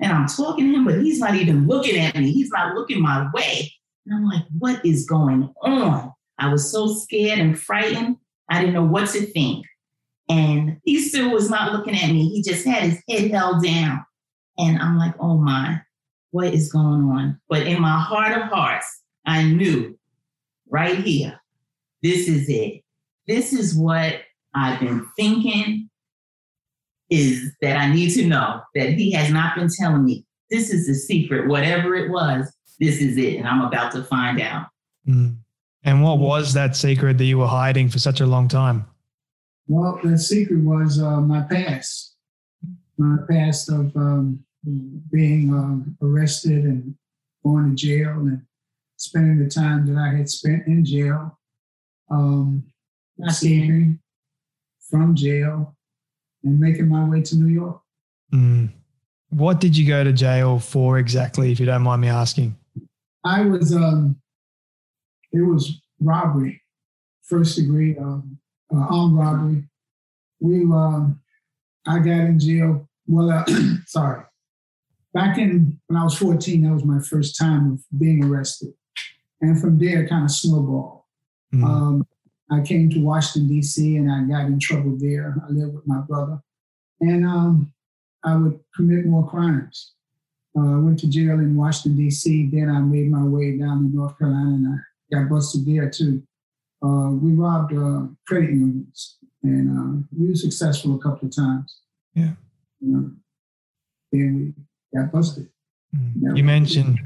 And 0.00 0.12
I'm 0.12 0.26
talking 0.26 0.70
to 0.70 0.78
him, 0.78 0.84
but 0.84 1.00
he's 1.00 1.18
not 1.18 1.34
even 1.34 1.66
looking 1.66 1.98
at 1.98 2.16
me. 2.16 2.32
He's 2.32 2.50
not 2.50 2.74
looking 2.74 3.00
my 3.00 3.28
way. 3.32 3.72
And 4.06 4.14
I'm 4.14 4.26
like, 4.26 4.44
what 4.58 4.84
is 4.84 5.06
going 5.06 5.52
on? 5.62 6.12
I 6.38 6.48
was 6.48 6.70
so 6.70 6.92
scared 6.92 7.38
and 7.38 7.58
frightened. 7.58 8.16
I 8.48 8.60
didn't 8.60 8.74
know 8.74 8.84
what 8.84 9.10
to 9.10 9.20
think. 9.20 9.66
And 10.32 10.78
he 10.84 11.00
still 11.00 11.30
was 11.30 11.50
not 11.50 11.72
looking 11.72 11.94
at 11.94 12.10
me. 12.10 12.28
He 12.28 12.42
just 12.42 12.64
had 12.64 12.84
his 12.84 13.02
head 13.08 13.30
held 13.30 13.62
down. 13.62 14.04
And 14.58 14.78
I'm 14.78 14.98
like, 14.98 15.14
oh 15.20 15.36
my, 15.36 15.80
what 16.30 16.54
is 16.54 16.72
going 16.72 17.02
on? 17.04 17.40
But 17.48 17.66
in 17.66 17.80
my 17.80 18.00
heart 18.00 18.36
of 18.36 18.44
hearts, 18.44 18.86
I 19.26 19.44
knew 19.44 19.98
right 20.68 20.98
here, 20.98 21.40
this 22.02 22.28
is 22.28 22.48
it. 22.48 22.82
This 23.26 23.52
is 23.52 23.74
what 23.76 24.20
I've 24.54 24.80
been 24.80 25.06
thinking 25.16 25.88
is 27.10 27.52
that 27.60 27.76
I 27.76 27.92
need 27.92 28.10
to 28.14 28.26
know 28.26 28.62
that 28.74 28.90
he 28.90 29.12
has 29.12 29.30
not 29.30 29.54
been 29.54 29.68
telling 29.68 30.04
me. 30.04 30.24
This 30.50 30.70
is 30.70 30.86
the 30.86 30.94
secret, 30.94 31.48
whatever 31.48 31.94
it 31.94 32.10
was, 32.10 32.52
this 32.80 33.00
is 33.00 33.16
it. 33.16 33.36
And 33.36 33.46
I'm 33.46 33.60
about 33.62 33.92
to 33.92 34.02
find 34.02 34.40
out. 34.40 34.66
Mm. 35.06 35.36
And 35.84 36.02
what 36.02 36.18
was 36.18 36.54
that 36.54 36.76
secret 36.76 37.18
that 37.18 37.24
you 37.24 37.38
were 37.38 37.46
hiding 37.46 37.88
for 37.88 37.98
such 37.98 38.20
a 38.20 38.26
long 38.26 38.48
time? 38.48 38.86
Well, 39.68 40.00
the 40.02 40.18
secret 40.18 40.62
was 40.62 41.00
uh, 41.00 41.20
my 41.20 41.42
past, 41.42 42.16
my 42.98 43.18
past 43.30 43.70
of 43.70 43.94
um, 43.96 44.44
being 45.10 45.50
um, 45.50 45.96
arrested 46.02 46.64
and 46.64 46.94
going 47.44 47.70
to 47.70 47.76
jail 47.76 48.10
and 48.10 48.42
spending 48.96 49.42
the 49.42 49.50
time 49.50 49.86
that 49.86 50.00
I 50.00 50.16
had 50.16 50.28
spent 50.28 50.66
in 50.66 50.84
jail, 50.84 51.38
um, 52.10 52.64
escaping 53.26 53.98
from 54.90 55.14
jail, 55.14 55.76
and 56.44 56.58
making 56.60 56.88
my 56.88 57.08
way 57.08 57.22
to 57.22 57.36
New 57.36 57.52
York. 57.52 57.80
Mm. 58.32 58.72
What 59.30 59.60
did 59.60 59.76
you 59.76 59.86
go 59.86 60.04
to 60.04 60.12
jail 60.12 60.58
for 60.58 60.98
exactly, 60.98 61.52
if 61.52 61.60
you 61.60 61.66
don't 61.66 61.82
mind 61.82 62.02
me 62.02 62.08
asking? 62.08 62.56
I 63.24 63.42
was, 63.42 63.74
um, 63.74 64.20
it 65.32 65.40
was 65.40 65.80
robbery, 66.00 66.60
first 67.22 67.56
degree 67.56 67.96
um, 67.96 68.38
uh, 68.74 68.86
armed 68.90 69.16
robbery. 69.16 69.64
We, 70.40 70.62
um, 70.64 71.20
I 71.86 71.98
got 71.98 72.06
in 72.08 72.38
jail. 72.38 72.88
Well, 73.06 73.30
uh, 73.30 73.44
sorry. 73.86 74.24
Back 75.14 75.38
in 75.38 75.78
when 75.88 76.00
I 76.00 76.04
was 76.04 76.16
14, 76.16 76.62
that 76.62 76.72
was 76.72 76.84
my 76.84 77.00
first 77.00 77.38
time 77.38 77.72
of 77.72 77.98
being 77.98 78.24
arrested, 78.24 78.72
and 79.42 79.60
from 79.60 79.78
there, 79.78 80.08
kind 80.08 80.24
of 80.24 80.30
snowballed. 80.30 81.02
Mm. 81.54 81.64
Um, 81.64 82.06
I 82.50 82.62
came 82.62 82.88
to 82.90 82.98
Washington 83.00 83.48
D.C. 83.48 83.96
and 83.96 84.10
I 84.10 84.22
got 84.22 84.46
in 84.46 84.58
trouble 84.58 84.96
there. 84.98 85.36
I 85.46 85.52
lived 85.52 85.74
with 85.74 85.86
my 85.86 85.98
brother, 86.00 86.40
and 87.00 87.26
um, 87.26 87.72
I 88.24 88.36
would 88.36 88.58
commit 88.74 89.04
more 89.04 89.28
crimes. 89.28 89.92
Uh, 90.56 90.76
I 90.76 90.78
went 90.78 90.98
to 91.00 91.08
jail 91.08 91.40
in 91.40 91.56
Washington 91.56 91.98
D.C. 91.98 92.48
Then 92.50 92.70
I 92.70 92.80
made 92.80 93.10
my 93.10 93.24
way 93.24 93.58
down 93.58 93.90
to 93.90 93.94
North 93.94 94.18
Carolina, 94.18 94.54
and 94.54 94.80
I 95.12 95.22
got 95.22 95.30
busted 95.30 95.66
there 95.66 95.90
too 95.90 96.22
uh, 96.82 97.10
we 97.10 97.32
robbed 97.32 97.72
uh, 97.72 98.06
credit 98.26 98.50
unions, 98.50 99.18
and 99.42 99.70
uh, 99.70 100.06
we 100.16 100.28
were 100.28 100.34
successful 100.34 100.96
a 100.96 100.98
couple 100.98 101.28
of 101.28 101.34
times. 101.34 101.80
Yeah. 102.14 102.32
You 102.80 102.92
know, 102.92 103.10
then 104.10 104.54
we 104.92 104.98
got 104.98 105.12
busted. 105.12 105.48
Mm. 105.96 106.36
You 106.36 106.44
mentioned, 106.44 107.00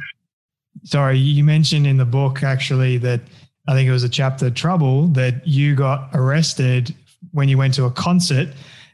sorry, 0.85 1.19
you 1.19 1.45
mentioned 1.45 1.87
in 1.87 1.97
the 1.97 2.05
book 2.05 2.43
actually 2.43 2.99
that 2.99 3.21
I 3.69 3.75
think 3.75 3.89
it 3.89 3.93
was 3.93 4.05
a 4.05 4.09
chapter 4.09 4.51
trouble 4.51 5.09
that 5.09 5.47
you 5.47 5.75
got 5.75 6.11
arrested 6.15 6.95
when 7.33 7.49
you 7.49 7.59
went 7.59 7.75
to 7.75 7.85
a 7.85 7.91
concert 7.91 8.49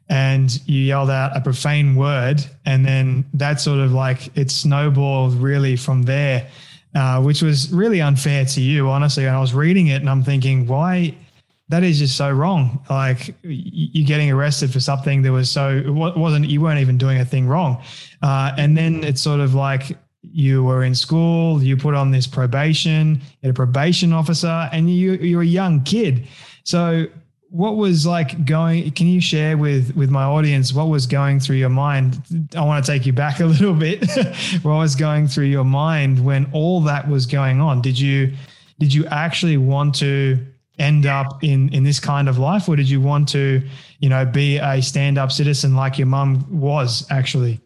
and 0.09 0.61
you 0.67 0.81
yelled 0.81 1.11
out 1.11 1.37
a 1.37 1.41
profane 1.41 1.95
word 1.95 2.45
and 2.67 2.85
then 2.85 3.25
that 3.35 3.61
sort 3.61 3.79
of 3.79 3.93
like 3.93 4.37
it 4.37 4.51
snowballed 4.51 5.35
really 5.35 5.77
from 5.77 6.03
there 6.03 6.49
uh, 6.95 7.23
which 7.23 7.43
was 7.43 7.73
really 7.73 8.01
unfair 8.01 8.45
to 8.45 8.61
you, 8.61 8.89
honestly. 8.89 9.27
And 9.27 9.35
I 9.35 9.41
was 9.41 9.55
reading 9.55 9.89
it 9.89 10.01
and 10.01 10.11
I'm 10.11 10.23
thinking, 10.23 10.67
why? 10.67 11.15
That 11.69 11.85
is 11.85 11.99
just 11.99 12.17
so 12.17 12.31
wrong. 12.31 12.85
Like 12.91 13.35
you're 13.43 14.07
getting 14.07 14.31
arrested 14.31 14.71
for 14.71 14.81
something 14.81 15.23
that 15.23 15.33
was 15.33 15.49
so 15.49 15.79
it 15.79 15.91
wasn't 15.91 16.49
you 16.51 16.61
weren't 16.61 16.81
even 16.81 16.99
doing 16.99 17.19
a 17.19 17.25
thing 17.25 17.47
wrong, 17.49 17.83
uh, 18.21 18.53
and 18.59 18.77
then 18.77 19.03
it's 19.03 19.23
sort 19.23 19.41
of 19.41 19.55
like 19.55 19.97
you 20.21 20.65
were 20.65 20.85
in 20.85 20.95
school, 20.95 21.63
you 21.63 21.77
put 21.77 21.95
on 21.95 22.11
this 22.11 22.27
probation, 22.27 23.23
you're 23.41 23.53
a 23.53 23.55
probation 23.55 24.13
officer, 24.13 24.69
and 24.71 24.91
you 24.91 25.13
you're 25.15 25.41
a 25.41 25.47
young 25.47 25.83
kid. 25.83 26.29
So 26.65 27.07
what 27.53 27.77
was 27.77 28.07
like 28.07 28.47
going 28.47 28.91
can 28.93 29.07
you 29.07 29.21
share 29.21 29.59
with 29.59 29.95
with 29.95 30.09
my 30.09 30.25
audience 30.25 30.73
what 30.73 30.89
was 30.89 31.07
going 31.07 31.39
through 31.39 31.57
your 31.57 31.69
mind? 31.69 32.49
I 32.57 32.65
want 32.65 32.83
to 32.83 32.91
take 32.91 33.05
you 33.05 33.13
back 33.13 33.41
a 33.41 33.45
little 33.55 33.75
bit. 33.75 34.09
What 34.63 34.79
was 34.79 34.97
going 34.97 35.29
through 35.29 35.47
your 35.47 35.65
mind 35.65 36.25
when 36.25 36.49
all 36.53 36.81
that 36.83 37.09
was 37.09 37.27
going 37.27 37.61
on? 37.61 37.83
Did 37.83 37.99
you 37.99 38.33
did 38.81 38.95
you 38.95 39.05
actually 39.07 39.59
want 39.59 39.95
to 39.97 40.39
end 40.79 41.05
up 41.05 41.45
in 41.45 41.69
in 41.75 41.85
this 41.85 42.01
kind 42.01 42.27
of 42.27 42.39
life 42.39 42.69
or 42.71 42.77
did 42.77 42.89
you 42.89 43.03
want 43.03 43.29
to 43.29 43.63
you 43.99 44.09
know 44.09 44.25
be 44.25 44.57
a 44.57 44.81
stand-up 44.81 45.31
citizen 45.31 45.77
like 45.77 45.99
your 45.99 46.07
mum 46.07 46.47
was 46.49 47.07
actually? 47.11 47.61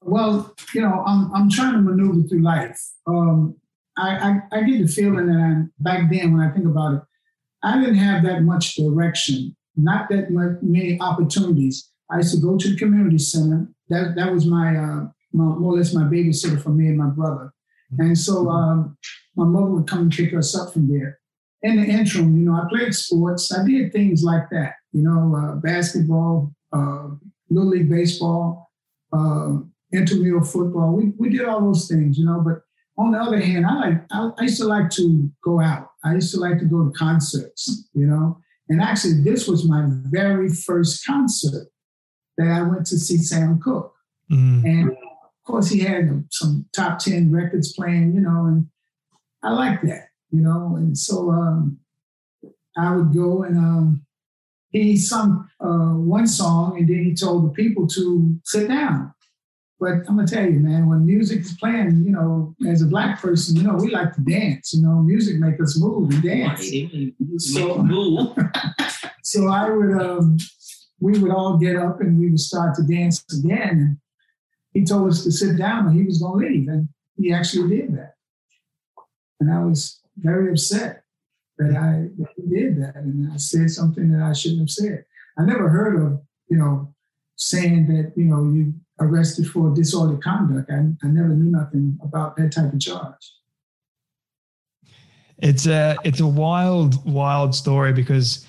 Well 0.00 0.52
you 0.74 0.80
know 0.80 1.04
i'm, 1.06 1.32
I'm 1.32 1.48
trying 1.48 1.74
to 1.74 1.80
maneuver 1.80 2.26
through 2.28 2.42
life. 2.42 2.76
Um, 3.06 3.54
I, 3.96 4.40
I, 4.52 4.58
I 4.58 4.62
get 4.62 4.80
the 4.80 4.88
feeling 4.88 5.26
that 5.26 5.38
I'm, 5.38 5.72
back 5.78 6.10
then 6.10 6.32
when 6.32 6.40
i 6.48 6.50
think 6.50 6.64
about 6.66 6.94
it 6.94 7.02
I 7.62 7.78
didn't 7.78 7.96
have 7.96 8.24
that 8.24 8.42
much 8.42 8.74
direction, 8.76 9.56
not 9.76 10.08
that 10.10 10.30
much, 10.30 10.58
many 10.62 11.00
opportunities. 11.00 11.90
I 12.10 12.18
used 12.18 12.34
to 12.34 12.40
go 12.40 12.56
to 12.56 12.68
the 12.70 12.76
community 12.76 13.18
center. 13.18 13.68
That 13.88 14.14
that 14.16 14.32
was 14.32 14.46
my, 14.46 14.76
uh, 14.76 15.06
my 15.32 15.44
more 15.44 15.72
or 15.72 15.76
less 15.78 15.94
my 15.94 16.02
babysitter 16.04 16.60
for 16.60 16.70
me 16.70 16.88
and 16.88 16.98
my 16.98 17.08
brother. 17.08 17.52
And 17.98 18.16
so 18.16 18.48
um, 18.48 18.96
my 19.36 19.44
mother 19.44 19.66
would 19.66 19.86
come 19.86 20.02
and 20.02 20.12
pick 20.12 20.34
us 20.34 20.56
up 20.56 20.72
from 20.72 20.88
there. 20.88 21.18
in 21.62 21.76
the 21.80 21.86
interim, 21.86 22.36
you 22.38 22.44
know, 22.44 22.54
I 22.54 22.66
played 22.68 22.94
sports. 22.94 23.52
I 23.52 23.64
did 23.64 23.92
things 23.92 24.22
like 24.24 24.50
that, 24.50 24.74
you 24.92 25.02
know, 25.02 25.36
uh, 25.36 25.54
basketball, 25.56 26.52
uh, 26.72 27.08
little 27.50 27.70
league 27.70 27.90
baseball, 27.90 28.70
uh, 29.12 29.58
intramural 29.92 30.44
football. 30.44 30.94
We 30.96 31.12
we 31.18 31.30
did 31.30 31.44
all 31.44 31.60
those 31.60 31.88
things, 31.88 32.18
you 32.18 32.24
know. 32.24 32.40
But 32.40 32.62
on 32.98 33.12
the 33.12 33.18
other 33.18 33.40
hand, 33.40 33.66
I 33.66 33.74
like 33.74 34.04
I, 34.10 34.30
I 34.38 34.42
used 34.42 34.60
to 34.60 34.66
like 34.66 34.90
to 34.90 35.30
go 35.44 35.60
out. 35.60 35.90
I 36.04 36.14
used 36.14 36.32
to 36.34 36.40
like 36.40 36.58
to 36.58 36.64
go 36.64 36.84
to 36.84 36.90
concerts, 36.92 37.88
you 37.94 38.06
know. 38.06 38.38
And 38.68 38.80
actually, 38.80 39.22
this 39.22 39.48
was 39.48 39.68
my 39.68 39.86
very 40.10 40.48
first 40.48 41.04
concert 41.06 41.68
that 42.38 42.48
I 42.48 42.62
went 42.62 42.86
to 42.86 42.98
see 42.98 43.18
Sam 43.18 43.60
Cooke. 43.60 43.94
Mm. 44.30 44.64
And 44.64 44.90
of 44.90 45.44
course, 45.44 45.68
he 45.68 45.80
had 45.80 46.24
some 46.30 46.66
top 46.74 46.98
10 46.98 47.32
records 47.32 47.72
playing, 47.72 48.14
you 48.14 48.20
know, 48.20 48.46
and 48.46 48.68
I 49.42 49.52
like 49.52 49.82
that, 49.82 50.08
you 50.30 50.40
know. 50.40 50.76
And 50.76 50.96
so 50.96 51.30
um, 51.30 51.78
I 52.76 52.94
would 52.94 53.12
go 53.12 53.42
and 53.42 53.58
um, 53.58 54.06
he 54.70 54.96
sung 54.96 55.48
uh, 55.60 55.94
one 55.94 56.26
song 56.26 56.78
and 56.78 56.88
then 56.88 57.04
he 57.04 57.14
told 57.14 57.44
the 57.44 57.50
people 57.50 57.86
to 57.88 58.38
sit 58.44 58.68
down. 58.68 59.12
But 59.82 59.94
I'm 60.06 60.14
gonna 60.14 60.28
tell 60.28 60.48
you, 60.48 60.60
man, 60.60 60.88
when 60.88 61.04
music 61.04 61.40
is 61.40 61.54
playing, 61.54 62.04
you 62.06 62.12
know, 62.12 62.54
as 62.68 62.82
a 62.82 62.86
black 62.86 63.20
person, 63.20 63.56
you 63.56 63.64
know, 63.64 63.74
we 63.74 63.90
like 63.90 64.14
to 64.14 64.20
dance. 64.20 64.72
You 64.72 64.80
know, 64.80 65.02
music 65.02 65.40
make 65.40 65.60
us 65.60 65.76
move 65.76 66.08
and 66.12 66.22
dance. 66.22 66.70
So, 67.38 67.84
so 69.24 69.48
I 69.48 69.68
would, 69.70 70.00
um, 70.00 70.36
we 71.00 71.18
would 71.18 71.32
all 71.32 71.58
get 71.58 71.74
up 71.74 72.00
and 72.00 72.16
we 72.16 72.30
would 72.30 72.38
start 72.38 72.76
to 72.76 72.84
dance 72.84 73.24
again. 73.36 73.70
And 73.70 73.96
he 74.72 74.84
told 74.84 75.10
us 75.10 75.24
to 75.24 75.32
sit 75.32 75.58
down 75.58 75.88
and 75.88 75.98
he 75.98 76.04
was 76.04 76.22
gonna 76.22 76.46
leave, 76.46 76.68
and 76.68 76.88
he 77.16 77.32
actually 77.32 77.76
did 77.76 77.92
that. 77.96 78.14
And 79.40 79.52
I 79.52 79.64
was 79.64 80.00
very 80.16 80.52
upset 80.52 81.02
that 81.58 81.74
I 81.74 82.06
that 82.18 82.28
he 82.36 82.54
did 82.54 82.80
that, 82.80 82.94
and 82.94 83.32
I 83.32 83.36
said 83.36 83.68
something 83.68 84.12
that 84.12 84.22
I 84.22 84.32
shouldn't 84.32 84.60
have 84.60 84.70
said. 84.70 85.06
I 85.36 85.44
never 85.44 85.68
heard 85.68 86.00
of, 86.00 86.22
you 86.46 86.56
know, 86.56 86.94
saying 87.34 87.88
that 87.88 88.12
you 88.16 88.26
know 88.26 88.44
you 88.44 88.74
arrested 89.00 89.48
for 89.48 89.74
disorderly 89.74 90.20
conduct. 90.20 90.70
I, 90.70 90.74
I 90.74 91.08
never 91.10 91.28
knew 91.28 91.50
nothing 91.50 91.98
about 92.02 92.36
that 92.36 92.52
type 92.52 92.72
of 92.72 92.80
charge. 92.80 93.32
It's 95.38 95.66
a 95.66 95.96
it's 96.04 96.20
a 96.20 96.26
wild 96.26 97.04
wild 97.10 97.54
story 97.54 97.92
because 97.92 98.46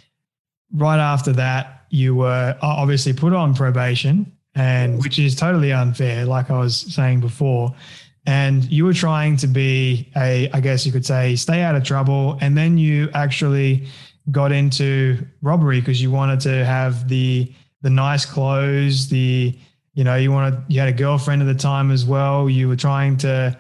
right 0.74 1.00
after 1.00 1.34
that 1.34 1.86
you 1.90 2.16
were 2.16 2.58
obviously 2.62 3.14
put 3.14 3.34
on 3.34 3.56
probation 3.56 4.32
and 4.56 5.02
which 5.02 5.18
is 5.18 5.36
totally 5.36 5.72
unfair 5.72 6.26
like 6.26 6.52
I 6.52 6.60
was 6.60 6.78
saying 6.94 7.20
before 7.20 7.74
and 8.26 8.64
you 8.72 8.86
were 8.86 8.94
trying 8.94 9.38
to 9.38 9.48
be 9.48 10.12
a 10.16 10.50
I 10.52 10.60
guess 10.60 10.86
you 10.86 10.92
could 10.92 11.06
say 11.06 11.36
stay 11.36 11.62
out 11.62 11.76
of 11.76 11.84
trouble 11.84 12.38
and 12.42 12.56
then 12.56 12.78
you 12.78 13.10
actually 13.16 13.88
got 14.32 14.52
into 14.52 15.18
robbery 15.42 15.80
because 15.80 16.02
you 16.02 16.12
wanted 16.12 16.40
to 16.42 16.64
have 16.64 17.08
the 17.10 17.52
the 17.82 17.90
nice 17.90 18.26
clothes 18.26 19.10
the 19.10 19.58
you 19.94 20.04
know 20.04 20.16
you 20.16 20.32
wanted 20.32 20.60
you 20.68 20.80
had 20.80 20.90
a 20.90 20.94
girlfriend 20.94 21.42
at 21.42 21.46
the 21.46 21.56
time 21.56 21.92
as 21.92 22.06
well. 22.06 22.50
You 22.50 22.68
were 22.68 22.76
trying 22.76 23.18
to 23.18 23.58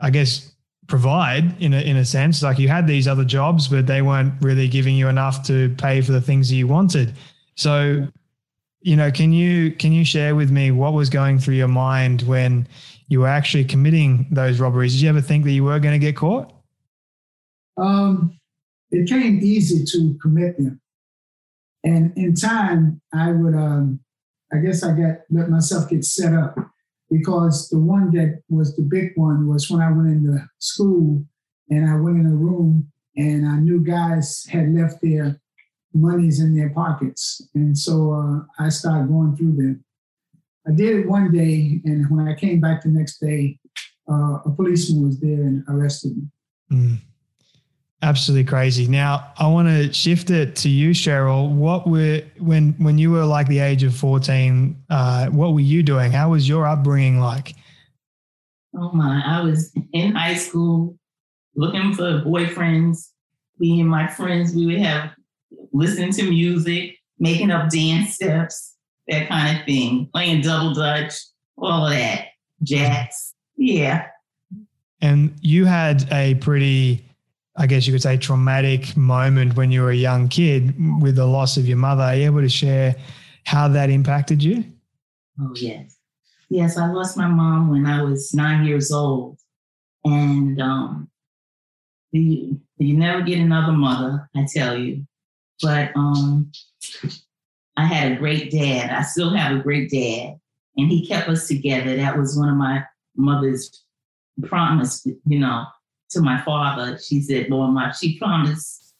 i 0.00 0.10
guess 0.10 0.52
provide 0.86 1.60
in 1.62 1.72
a, 1.72 1.80
in 1.80 1.96
a 1.96 2.04
sense. 2.04 2.42
Like 2.42 2.58
you 2.58 2.68
had 2.68 2.86
these 2.86 3.08
other 3.08 3.24
jobs 3.24 3.68
but 3.68 3.86
they 3.86 4.02
weren't 4.02 4.34
really 4.42 4.68
giving 4.68 4.96
you 4.96 5.08
enough 5.08 5.42
to 5.46 5.74
pay 5.76 6.00
for 6.00 6.12
the 6.12 6.20
things 6.20 6.48
that 6.48 6.56
you 6.56 6.66
wanted. 6.66 7.14
So 7.56 8.06
you 8.82 8.96
know 8.96 9.10
can 9.10 9.32
you 9.32 9.72
can 9.72 9.92
you 9.92 10.04
share 10.04 10.34
with 10.34 10.50
me 10.50 10.70
what 10.70 10.92
was 10.92 11.08
going 11.10 11.38
through 11.38 11.54
your 11.54 11.68
mind 11.68 12.22
when 12.22 12.66
you 13.08 13.20
were 13.20 13.28
actually 13.28 13.64
committing 13.64 14.26
those 14.30 14.60
robberies? 14.60 14.92
Did 14.92 15.02
you 15.02 15.08
ever 15.08 15.20
think 15.20 15.44
that 15.44 15.52
you 15.52 15.64
were 15.64 15.80
going 15.80 15.98
to 15.98 16.06
get 16.06 16.16
caught? 16.16 16.52
Um 17.78 18.38
it 18.90 19.08
came 19.08 19.38
easy 19.40 19.84
to 19.84 20.18
commit 20.20 20.58
them. 20.58 20.78
And 21.84 22.12
in 22.18 22.34
time 22.34 23.00
i 23.14 23.32
would 23.32 23.54
um 23.54 24.00
I 24.52 24.58
guess 24.58 24.82
I 24.82 24.92
got 24.92 25.18
let 25.30 25.48
myself 25.48 25.88
get 25.88 26.04
set 26.04 26.34
up 26.34 26.56
because 27.10 27.68
the 27.68 27.78
one 27.78 28.10
that 28.12 28.42
was 28.48 28.76
the 28.76 28.82
big 28.82 29.12
one 29.16 29.48
was 29.48 29.70
when 29.70 29.80
I 29.80 29.90
went 29.90 30.08
into 30.08 30.38
school 30.58 31.24
and 31.68 31.88
I 31.88 31.96
went 31.96 32.18
in 32.18 32.26
a 32.26 32.34
room 32.34 32.90
and 33.16 33.46
I 33.46 33.58
knew 33.58 33.80
guys 33.80 34.46
had 34.46 34.72
left 34.74 35.02
their 35.02 35.40
monies 35.92 36.40
in 36.40 36.54
their 36.54 36.70
pockets. 36.70 37.42
And 37.54 37.76
so 37.76 38.12
uh, 38.12 38.64
I 38.64 38.68
started 38.68 39.08
going 39.08 39.36
through 39.36 39.56
them. 39.56 39.84
I 40.66 40.72
did 40.72 41.00
it 41.00 41.08
one 41.08 41.32
day, 41.32 41.80
and 41.84 42.08
when 42.10 42.28
I 42.28 42.34
came 42.34 42.60
back 42.60 42.82
the 42.82 42.90
next 42.90 43.18
day, 43.18 43.58
uh, 44.08 44.38
a 44.44 44.50
policeman 44.54 45.06
was 45.06 45.18
there 45.18 45.42
and 45.42 45.64
arrested 45.68 46.16
me. 46.16 46.22
Mm. 46.70 46.98
Absolutely 48.02 48.44
crazy. 48.44 48.88
Now 48.88 49.32
I 49.38 49.46
want 49.48 49.68
to 49.68 49.92
shift 49.92 50.30
it 50.30 50.56
to 50.56 50.70
you, 50.70 50.90
Cheryl. 50.90 51.50
What 51.50 51.86
were 51.86 52.22
when 52.38 52.72
when 52.78 52.96
you 52.96 53.10
were 53.10 53.26
like 53.26 53.46
the 53.46 53.58
age 53.58 53.82
of 53.82 53.94
fourteen? 53.94 54.82
Uh, 54.88 55.26
what 55.26 55.52
were 55.52 55.60
you 55.60 55.82
doing? 55.82 56.10
How 56.10 56.30
was 56.30 56.48
your 56.48 56.66
upbringing 56.66 57.20
like? 57.20 57.54
Oh 58.74 58.90
my! 58.92 59.22
I 59.26 59.42
was 59.42 59.72
in 59.92 60.14
high 60.14 60.34
school 60.34 60.96
looking 61.54 61.92
for 61.92 62.22
boyfriends. 62.22 63.10
Me 63.58 63.80
and 63.80 63.90
my 63.90 64.06
friends, 64.06 64.54
we 64.54 64.64
would 64.64 64.78
have 64.78 65.10
listen 65.72 66.10
to 66.12 66.22
music, 66.22 66.96
making 67.18 67.50
up 67.50 67.68
dance 67.68 68.14
steps, 68.14 68.76
that 69.08 69.28
kind 69.28 69.58
of 69.58 69.64
thing, 69.66 70.08
playing 70.12 70.40
double 70.40 70.72
dutch, 70.72 71.14
all 71.58 71.86
of 71.86 71.92
that, 71.92 72.28
jacks. 72.62 73.34
Yeah. 73.56 74.06
And 75.02 75.34
you 75.42 75.66
had 75.66 76.10
a 76.12 76.34
pretty 76.36 77.04
I 77.56 77.66
guess 77.66 77.86
you 77.86 77.92
could 77.92 78.02
say, 78.02 78.16
traumatic 78.16 78.96
moment 78.96 79.56
when 79.56 79.70
you 79.70 79.82
were 79.82 79.90
a 79.90 79.96
young 79.96 80.28
kid 80.28 80.74
with 81.02 81.16
the 81.16 81.26
loss 81.26 81.56
of 81.56 81.66
your 81.66 81.76
mother. 81.76 82.02
Are 82.02 82.14
you 82.14 82.26
able 82.26 82.40
to 82.40 82.48
share 82.48 82.94
how 83.44 83.68
that 83.68 83.90
impacted 83.90 84.42
you? 84.42 84.64
Oh, 85.40 85.52
yes. 85.56 85.96
Yes, 86.48 86.76
I 86.76 86.86
lost 86.90 87.16
my 87.16 87.26
mom 87.26 87.70
when 87.70 87.86
I 87.86 88.02
was 88.02 88.34
nine 88.34 88.64
years 88.64 88.92
old. 88.92 89.38
And 90.04 90.60
um, 90.60 91.10
you, 92.12 92.60
you 92.78 92.96
never 92.96 93.22
get 93.22 93.38
another 93.38 93.72
mother, 93.72 94.28
I 94.34 94.46
tell 94.52 94.76
you. 94.76 95.06
But 95.62 95.90
um, 95.94 96.50
I 97.76 97.84
had 97.84 98.12
a 98.12 98.16
great 98.16 98.50
dad. 98.50 98.90
I 98.90 99.02
still 99.02 99.34
have 99.34 99.56
a 99.56 99.62
great 99.62 99.90
dad. 99.90 100.38
And 100.76 100.90
he 100.90 101.06
kept 101.06 101.28
us 101.28 101.48
together. 101.48 101.96
That 101.96 102.16
was 102.16 102.38
one 102.38 102.48
of 102.48 102.56
my 102.56 102.84
mother's 103.16 103.84
promise, 104.44 105.06
you 105.26 105.38
know, 105.38 105.64
to 106.10 106.20
my 106.20 106.40
father, 106.42 106.98
she 106.98 107.20
said, 107.20 107.48
Lord, 107.50 107.72
my, 107.72 107.92
she 107.92 108.18
promised, 108.18 108.94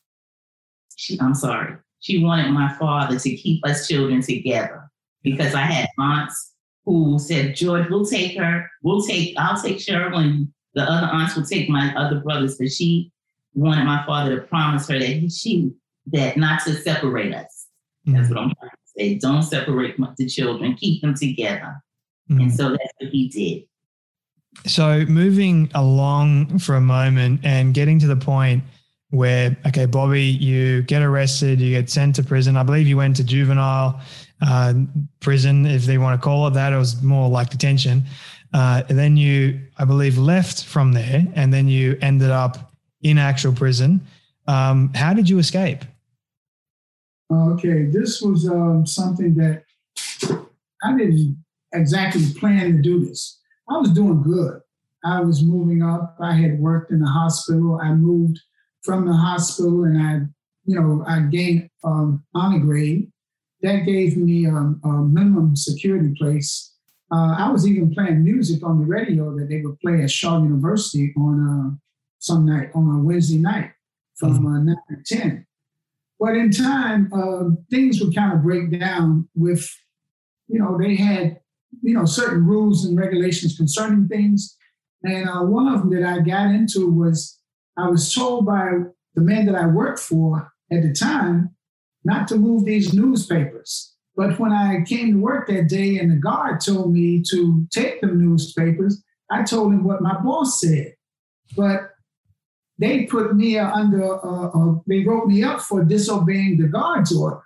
she, 0.97 1.19
I'm 1.21 1.35
sorry, 1.35 1.77
she 2.01 2.23
wanted 2.23 2.51
my 2.51 2.73
father 2.79 3.19
to 3.19 3.37
keep 3.37 3.65
us 3.67 3.89
children 3.89 4.23
together 4.23 4.91
because 5.23 5.55
I 5.55 5.63
had 5.63 5.89
aunts 5.99 6.55
who 6.85 7.19
said, 7.19 7.57
George, 7.57 7.89
we'll 7.91 8.07
take 8.07 8.39
her, 8.39 8.71
we'll 8.83 9.03
take, 9.03 9.35
I'll 9.39 9.61
take 9.61 9.79
Cheryl 9.79 10.17
and 10.17 10.49
the 10.75 10.83
other 10.83 11.09
aunts 11.09 11.37
will 11.37 11.45
take 11.45 11.69
my 11.69 11.95
other 11.95 12.21
brothers, 12.21 12.57
but 12.57 12.71
she 12.71 13.13
wanted 13.55 13.85
my 13.85 14.05
father 14.07 14.37
to 14.37 14.43
promise 14.47 14.89
her 14.89 14.99
that 14.99 15.33
she, 15.33 15.73
that 16.07 16.37
not 16.37 16.63
to 16.65 16.75
separate 16.75 17.35
us. 17.35 17.67
Mm-hmm. 18.07 18.17
That's 18.17 18.29
what 18.31 18.39
I'm 18.39 18.53
trying 18.55 18.71
to 18.71 18.93
say. 18.97 19.15
Don't 19.17 19.43
separate 19.43 19.97
the 20.17 20.27
children, 20.27 20.75
keep 20.75 21.03
them 21.03 21.15
together. 21.15 21.83
Mm-hmm. 22.31 22.41
And 22.43 22.55
so 22.55 22.71
that's 22.71 22.93
what 22.99 23.11
he 23.11 23.29
did. 23.29 23.65
So 24.67 25.05
moving 25.07 25.71
along 25.75 26.59
for 26.59 26.75
a 26.75 26.81
moment 26.81 27.41
and 27.45 27.73
getting 27.73 27.99
to 28.01 28.07
the 28.07 28.17
point 28.17 28.63
where, 29.11 29.57
okay, 29.67 29.87
Bobby, 29.87 30.23
you 30.23 30.83
get 30.83 31.03
arrested, 31.03 31.61
you 31.61 31.71
get 31.71 31.91
sent 31.91 32.17
to 32.17 32.23
prison. 32.23 32.57
I 32.57 32.63
believe 32.63 32.87
you 32.87 32.97
went 32.97 33.17
to 33.17 33.25
juvenile 33.25 34.01
uh, 34.41 34.75
prison, 35.21 35.67
if 35.67 35.85
they 35.85 35.99
want 35.99 36.21
to 36.21 36.25
call 36.25 36.47
it 36.47 36.55
that. 36.55 36.73
It 36.73 36.77
was 36.77 37.03
more 37.03 37.29
like 37.29 37.51
detention. 37.51 38.05
Uh, 38.53 38.83
and 38.89 38.99
then 38.99 39.17
you, 39.17 39.61
I 39.79 39.85
believe, 39.85 40.19
left 40.19 40.65
from 40.65 40.93
there, 40.93 41.25
and 41.35 41.53
then 41.53 41.69
you 41.69 41.97
ended 42.01 42.31
up 42.31 42.73
in 43.03 43.19
actual 43.19 43.53
prison. 43.53 44.01
Um, 44.47 44.93
how 44.95 45.15
did 45.15 45.29
you 45.29 45.39
escape? 45.39 45.85
Okay, 47.33 47.85
this 47.85 48.21
was 48.21 48.49
um, 48.49 48.85
something 48.87 49.35
that 49.35 49.63
I 50.83 50.97
didn't 50.97 51.45
exactly 51.73 52.25
plan 52.37 52.77
to 52.77 52.83
do 52.83 53.05
this. 53.05 53.40
I 53.71 53.79
was 53.79 53.91
doing 53.91 54.23
good. 54.23 54.61
I 55.05 55.21
was 55.21 55.43
moving 55.43 55.83
up. 55.83 56.17
I 56.21 56.35
had 56.35 56.59
worked 56.59 56.91
in 56.91 57.01
the 57.01 57.09
hospital. 57.09 57.79
I 57.81 57.93
moved 57.93 58.39
from 58.83 59.07
the 59.07 59.15
hospital 59.15 59.85
and 59.85 60.03
I, 60.03 60.21
you 60.65 60.79
know, 60.79 61.05
I 61.07 61.21
gained 61.21 61.71
um, 61.85 62.25
honor 62.35 62.59
grade. 62.59 63.11
That 63.63 63.85
gave 63.85 64.17
me 64.17 64.47
a, 64.47 64.55
a 64.55 65.05
minimum 65.05 65.55
security 65.57 66.15
place. 66.19 66.75
Uh, 67.13 67.35
I 67.39 67.51
was 67.51 67.67
even 67.67 67.93
playing 67.93 68.23
music 68.23 68.65
on 68.65 68.79
the 68.79 68.87
radio 68.87 69.37
that 69.37 69.49
they 69.49 69.61
would 69.61 69.79
play 69.81 70.03
at 70.03 70.11
Shaw 70.11 70.43
University 70.43 71.13
on 71.17 71.49
uh, 71.49 71.77
some 72.19 72.47
night, 72.47 72.71
on 72.75 73.01
a 73.01 73.03
Wednesday 73.03 73.39
night 73.39 73.73
from 74.17 74.39
mm-hmm. 74.39 74.47
uh, 74.47 74.63
9 74.63 74.77
to 75.05 75.17
10. 75.17 75.47
But 76.19 76.37
in 76.37 76.51
time, 76.51 77.11
uh, 77.13 77.57
things 77.71 78.01
would 78.01 78.15
kind 78.15 78.35
of 78.35 78.43
break 78.43 78.79
down 78.79 79.29
with, 79.35 79.69
you 80.49 80.59
know, 80.59 80.79
they 80.79 80.95
had 80.95 81.41
you 81.83 81.95
know, 81.95 82.05
certain 82.05 82.47
rules 82.47 82.85
and 82.85 82.99
regulations 82.99 83.57
concerning 83.57 84.09
things. 84.09 84.57
And 85.03 85.29
uh, 85.29 85.43
one 85.43 85.69
of 85.73 85.81
them 85.81 85.91
that 85.95 86.05
I 86.05 86.21
got 86.21 86.55
into 86.55 86.91
was 86.91 87.39
I 87.77 87.89
was 87.89 88.13
told 88.13 88.47
by 88.47 88.71
the 89.15 89.21
man 89.23 89.47
that 89.47 89.55
I 89.55 89.67
worked 89.67 89.99
for 89.99 90.53
at 90.71 90.83
the 90.83 90.93
time 90.93 91.55
not 92.05 92.29
to 92.29 92.37
move 92.37 92.65
these 92.65 92.95
newspapers. 92.95 93.95
But 94.17 94.39
when 94.39 94.53
I 94.53 94.83
came 94.87 95.13
to 95.13 95.19
work 95.19 95.49
that 95.49 95.69
day 95.69 95.99
and 95.99 96.11
the 96.11 96.17
guard 96.17 96.61
told 96.61 96.93
me 96.93 97.23
to 97.31 97.67
take 97.71 98.01
the 98.01 98.09
newspapers, 98.09 99.03
I 99.31 99.43
told 99.43 99.73
him 99.73 99.85
what 99.85 100.03
my 100.03 100.21
boss 100.21 100.61
said. 100.61 100.95
But 101.57 101.91
they 102.79 103.05
put 103.05 103.37
me 103.37 103.59
under, 103.59 104.25
uh, 104.25 104.49
uh, 104.49 104.75
they 104.87 105.05
wrote 105.05 105.27
me 105.27 105.43
up 105.43 105.61
for 105.61 105.85
disobeying 105.85 106.59
the 106.59 106.69
guard's 106.69 107.15
order. 107.15 107.43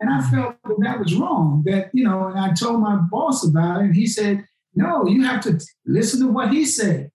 And 0.00 0.10
I 0.10 0.20
felt 0.30 0.56
that, 0.64 0.76
that 0.80 1.00
was 1.00 1.14
wrong. 1.14 1.62
That, 1.66 1.90
you 1.92 2.04
know, 2.04 2.28
and 2.28 2.38
I 2.38 2.52
told 2.54 2.80
my 2.80 2.96
boss 2.96 3.44
about 3.46 3.80
it, 3.80 3.86
and 3.86 3.94
he 3.94 4.06
said, 4.06 4.46
no, 4.74 5.06
you 5.06 5.24
have 5.24 5.42
to 5.42 5.60
listen 5.86 6.20
to 6.20 6.32
what 6.32 6.52
he 6.52 6.64
said. 6.64 7.10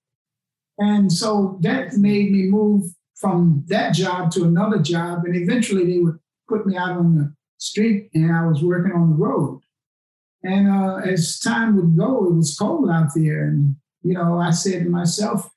And 0.77 1.11
so 1.11 1.59
that 1.61 1.93
made 1.93 2.31
me 2.31 2.43
move 2.43 2.91
from 3.15 3.63
that 3.67 3.93
job 3.93 4.31
to 4.31 4.43
another 4.43 4.79
job. 4.79 5.23
And 5.25 5.35
eventually 5.35 5.85
they 5.85 5.99
would 5.99 6.19
put 6.49 6.65
me 6.65 6.75
out 6.75 6.97
on 6.97 7.15
the 7.15 7.33
street 7.57 8.09
and 8.13 8.35
I 8.35 8.45
was 8.47 8.61
working 8.61 8.91
on 8.91 9.11
the 9.11 9.15
road. 9.15 9.61
And 10.43 10.69
uh, 10.69 10.97
as 10.97 11.39
time 11.39 11.77
would 11.77 11.95
go, 11.97 12.25
it 12.25 12.33
was 12.33 12.57
cold 12.57 12.89
out 12.89 13.09
there. 13.15 13.45
And, 13.45 13.77
you 14.01 14.15
know, 14.15 14.39
I 14.39 14.51
said 14.51 14.83
to 14.83 14.89
myself, 14.89 15.49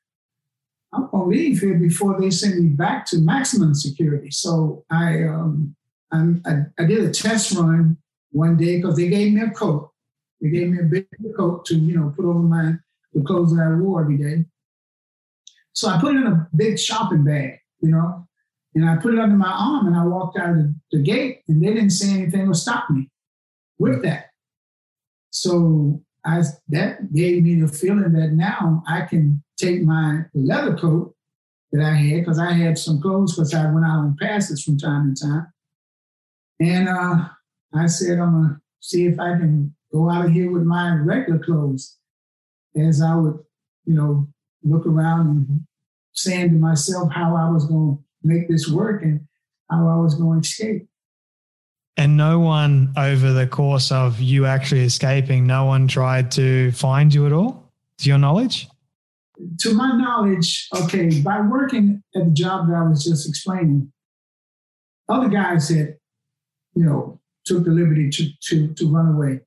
I'm 0.92 1.08
going 1.10 1.24
to 1.24 1.36
leave 1.36 1.60
here 1.60 1.74
before 1.74 2.20
they 2.20 2.30
send 2.30 2.62
me 2.62 2.68
back 2.68 3.04
to 3.06 3.18
maximum 3.18 3.74
security. 3.74 4.30
So 4.30 4.84
I, 4.88 5.24
um, 5.24 5.74
Um, 6.12 6.42
I, 6.46 6.82
I 6.82 6.86
did 6.86 7.04
a 7.04 7.10
test 7.10 7.56
run 7.56 7.96
one 8.30 8.56
day 8.56 8.76
because 8.76 8.96
they 8.96 9.08
gave 9.08 9.32
me 9.32 9.40
a 9.42 9.50
coat. 9.50 9.90
They 10.40 10.50
gave 10.50 10.68
me 10.68 10.80
a 10.80 10.84
big 10.84 11.06
coat 11.36 11.64
to, 11.66 11.76
you 11.76 11.96
know, 11.96 12.12
put 12.14 12.24
over 12.24 12.38
my 12.38 12.74
the 13.14 13.22
clothes 13.22 13.54
that 13.54 13.62
I 13.62 13.74
wore 13.80 14.02
every 14.02 14.18
day. 14.18 14.44
So 15.72 15.88
I 15.88 16.00
put 16.00 16.14
it 16.14 16.20
in 16.20 16.26
a 16.26 16.48
big 16.54 16.78
shopping 16.78 17.24
bag, 17.24 17.58
you 17.80 17.90
know, 17.90 18.26
and 18.74 18.88
I 18.88 18.96
put 18.96 19.14
it 19.14 19.20
under 19.20 19.36
my 19.36 19.50
arm 19.50 19.86
and 19.86 19.96
I 19.96 20.04
walked 20.04 20.38
out 20.38 20.50
of 20.50 20.56
the, 20.56 20.74
the 20.92 21.02
gate 21.02 21.42
and 21.48 21.62
they 21.62 21.68
didn't 21.68 21.90
say 21.90 22.10
anything 22.10 22.48
or 22.48 22.54
stop 22.54 22.90
me 22.90 23.10
with 23.78 24.02
that. 24.02 24.26
So 25.30 26.02
I 26.24 26.42
that 26.68 27.12
gave 27.14 27.42
me 27.42 27.60
the 27.60 27.68
feeling 27.68 28.12
that 28.12 28.32
now 28.32 28.82
I 28.86 29.02
can 29.02 29.42
take 29.58 29.82
my 29.82 30.22
leather 30.34 30.76
coat 30.76 31.14
that 31.72 31.84
I 31.84 31.94
had 31.94 32.20
because 32.20 32.38
I 32.38 32.52
had 32.52 32.78
some 32.78 33.00
clothes 33.00 33.34
because 33.34 33.54
I 33.54 33.70
went 33.70 33.86
out 33.86 33.98
on 33.98 34.16
passes 34.20 34.62
from 34.62 34.78
time 34.78 35.14
to 35.14 35.22
time, 35.24 35.46
and 36.60 36.88
uh, 36.88 37.28
I 37.74 37.86
said 37.86 38.18
I'm 38.18 38.32
gonna 38.32 38.60
see 38.80 39.06
if 39.06 39.18
I 39.18 39.36
can 39.36 39.74
go 39.92 40.10
out 40.10 40.26
of 40.26 40.32
here 40.32 40.50
with 40.50 40.62
my 40.62 40.94
regular 40.96 41.38
clothes, 41.38 41.96
as 42.76 43.02
I 43.02 43.14
would, 43.14 43.38
you 43.84 43.94
know, 43.94 44.28
look 44.62 44.86
around 44.86 45.28
and 45.28 45.66
saying 46.12 46.50
to 46.50 46.56
myself 46.56 47.12
how 47.12 47.36
I 47.36 47.50
was 47.50 47.66
going 47.66 47.96
to 47.96 48.02
make 48.22 48.48
this 48.48 48.68
work 48.68 49.02
and 49.02 49.20
how 49.70 49.88
I 49.88 49.96
was 49.96 50.14
going 50.14 50.42
to 50.42 50.46
escape. 50.46 50.88
And 51.96 52.16
no 52.16 52.40
one 52.40 52.92
over 52.96 53.32
the 53.32 53.46
course 53.46 53.90
of 53.90 54.20
you 54.20 54.44
actually 54.44 54.84
escaping, 54.84 55.46
no 55.46 55.64
one 55.64 55.88
tried 55.88 56.30
to 56.32 56.72
find 56.72 57.12
you 57.12 57.26
at 57.26 57.32
all, 57.32 57.72
to 57.98 58.08
your 58.08 58.18
knowledge? 58.18 58.68
To 59.60 59.74
my 59.74 59.92
knowledge, 59.96 60.68
okay, 60.74 61.20
by 61.22 61.40
working 61.40 62.02
at 62.14 62.24
the 62.24 62.30
job 62.30 62.68
that 62.68 62.74
I 62.74 62.88
was 62.88 63.04
just 63.04 63.28
explaining, 63.28 63.92
other 65.08 65.28
guys 65.28 65.68
had, 65.68 65.96
you 66.76 66.84
know, 66.84 67.18
took 67.44 67.64
the 67.64 67.70
liberty 67.70 68.10
to, 68.10 68.28
to, 68.42 68.74
to 68.74 68.88
run 68.88 69.14
away. 69.14 69.40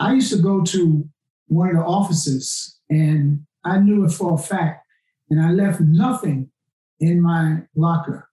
I 0.00 0.14
used 0.14 0.32
to 0.32 0.38
go 0.38 0.62
to 0.62 1.08
one 1.48 1.70
of 1.70 1.76
the 1.76 1.82
offices 1.82 2.78
and 2.90 3.44
I 3.64 3.78
knew 3.78 4.04
it 4.04 4.12
for 4.12 4.34
a 4.34 4.38
fact, 4.38 4.86
and 5.28 5.40
I 5.40 5.50
left 5.50 5.80
nothing 5.80 6.50
in 7.00 7.20
my 7.20 7.62
locker. 7.74 8.28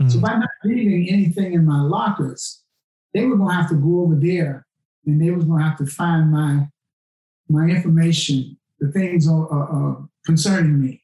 Mm-hmm. 0.00 0.10
So 0.10 0.20
by 0.20 0.36
not 0.36 0.48
leaving 0.64 1.08
anything 1.08 1.54
in 1.54 1.64
my 1.64 1.80
lockers, 1.80 2.62
they 3.12 3.24
were 3.24 3.36
going 3.36 3.50
to 3.50 3.54
have 3.54 3.70
to 3.70 3.76
go 3.76 4.02
over 4.02 4.14
there, 4.14 4.66
and 5.06 5.20
they 5.20 5.30
was 5.30 5.44
going 5.44 5.60
to 5.60 5.68
have 5.68 5.78
to 5.78 5.86
find 5.86 6.30
my 6.30 6.68
my 7.48 7.64
information, 7.64 8.56
the 8.78 8.92
things 8.92 9.28
uh, 9.28 9.42
uh, 9.42 9.96
concerning 10.24 10.80
me. 10.80 11.02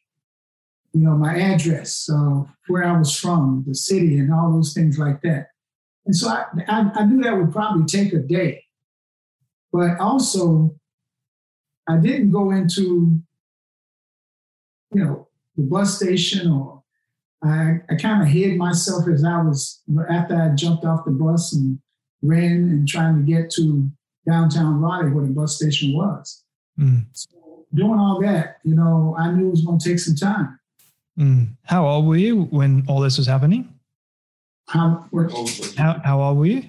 You 0.93 1.01
know, 1.01 1.17
my 1.17 1.37
address, 1.37 2.09
uh, 2.09 2.45
where 2.69 2.85
I 2.85 2.97
was 2.97 3.17
from, 3.17 3.65
the 3.67 3.75
city, 3.75 4.19
and 4.19 4.33
all 4.33 4.53
those 4.53 4.73
things 4.73 4.97
like 4.97 5.21
that. 5.23 5.49
And 6.07 6.15
so 6.15 6.29
I, 6.29 6.45
I, 6.69 6.91
I 6.95 7.05
knew 7.05 7.23
that 7.23 7.37
would 7.37 7.53
probably 7.53 7.85
take 7.85 8.13
a 8.13 8.19
day. 8.19 8.65
But 9.73 9.99
also, 9.99 10.75
I 11.89 11.97
didn't 11.99 12.31
go 12.31 12.51
into 12.51 13.21
you 14.93 15.05
know, 15.05 15.29
the 15.57 15.63
bus 15.63 15.97
station 15.97 16.51
or 16.51 16.83
I, 17.43 17.81
I 17.91 17.95
kind 17.97 18.23
of 18.23 18.29
hid 18.29 18.57
myself 18.57 19.07
as 19.09 19.25
I 19.25 19.43
was 19.43 19.83
after 20.09 20.35
I 20.35 20.55
jumped 20.55 20.85
off 20.85 21.05
the 21.05 21.11
bus 21.11 21.53
and 21.53 21.79
ran 22.23 22.71
and 22.71 22.89
trying 22.89 23.17
to 23.17 23.31
get 23.31 23.51
to 23.53 23.91
downtown 24.27 24.81
Raleigh 24.81 25.11
where 25.11 25.27
the 25.27 25.33
bus 25.33 25.57
station 25.57 25.95
was. 25.95 26.43
Mm. 26.79 27.05
So 27.13 27.67
doing 27.75 27.99
all 27.99 28.21
that, 28.23 28.57
you 28.65 28.75
know, 28.75 29.15
I 29.19 29.31
knew 29.31 29.49
it 29.49 29.51
was 29.51 29.65
going 29.65 29.79
to 29.79 29.89
take 29.89 29.99
some 29.99 30.17
time. 30.17 30.59
Mm. 31.19 31.57
How 31.65 31.87
old 31.87 32.07
were 32.07 32.17
you 32.17 32.45
when 32.45 32.85
all 32.89 33.01
this 33.01 33.19
was 33.19 33.27
happening? 33.27 33.73
How, 34.69 35.09
how, 35.77 36.01
how 36.05 36.21
old 36.21 36.39
were 36.39 36.47
you? 36.47 36.65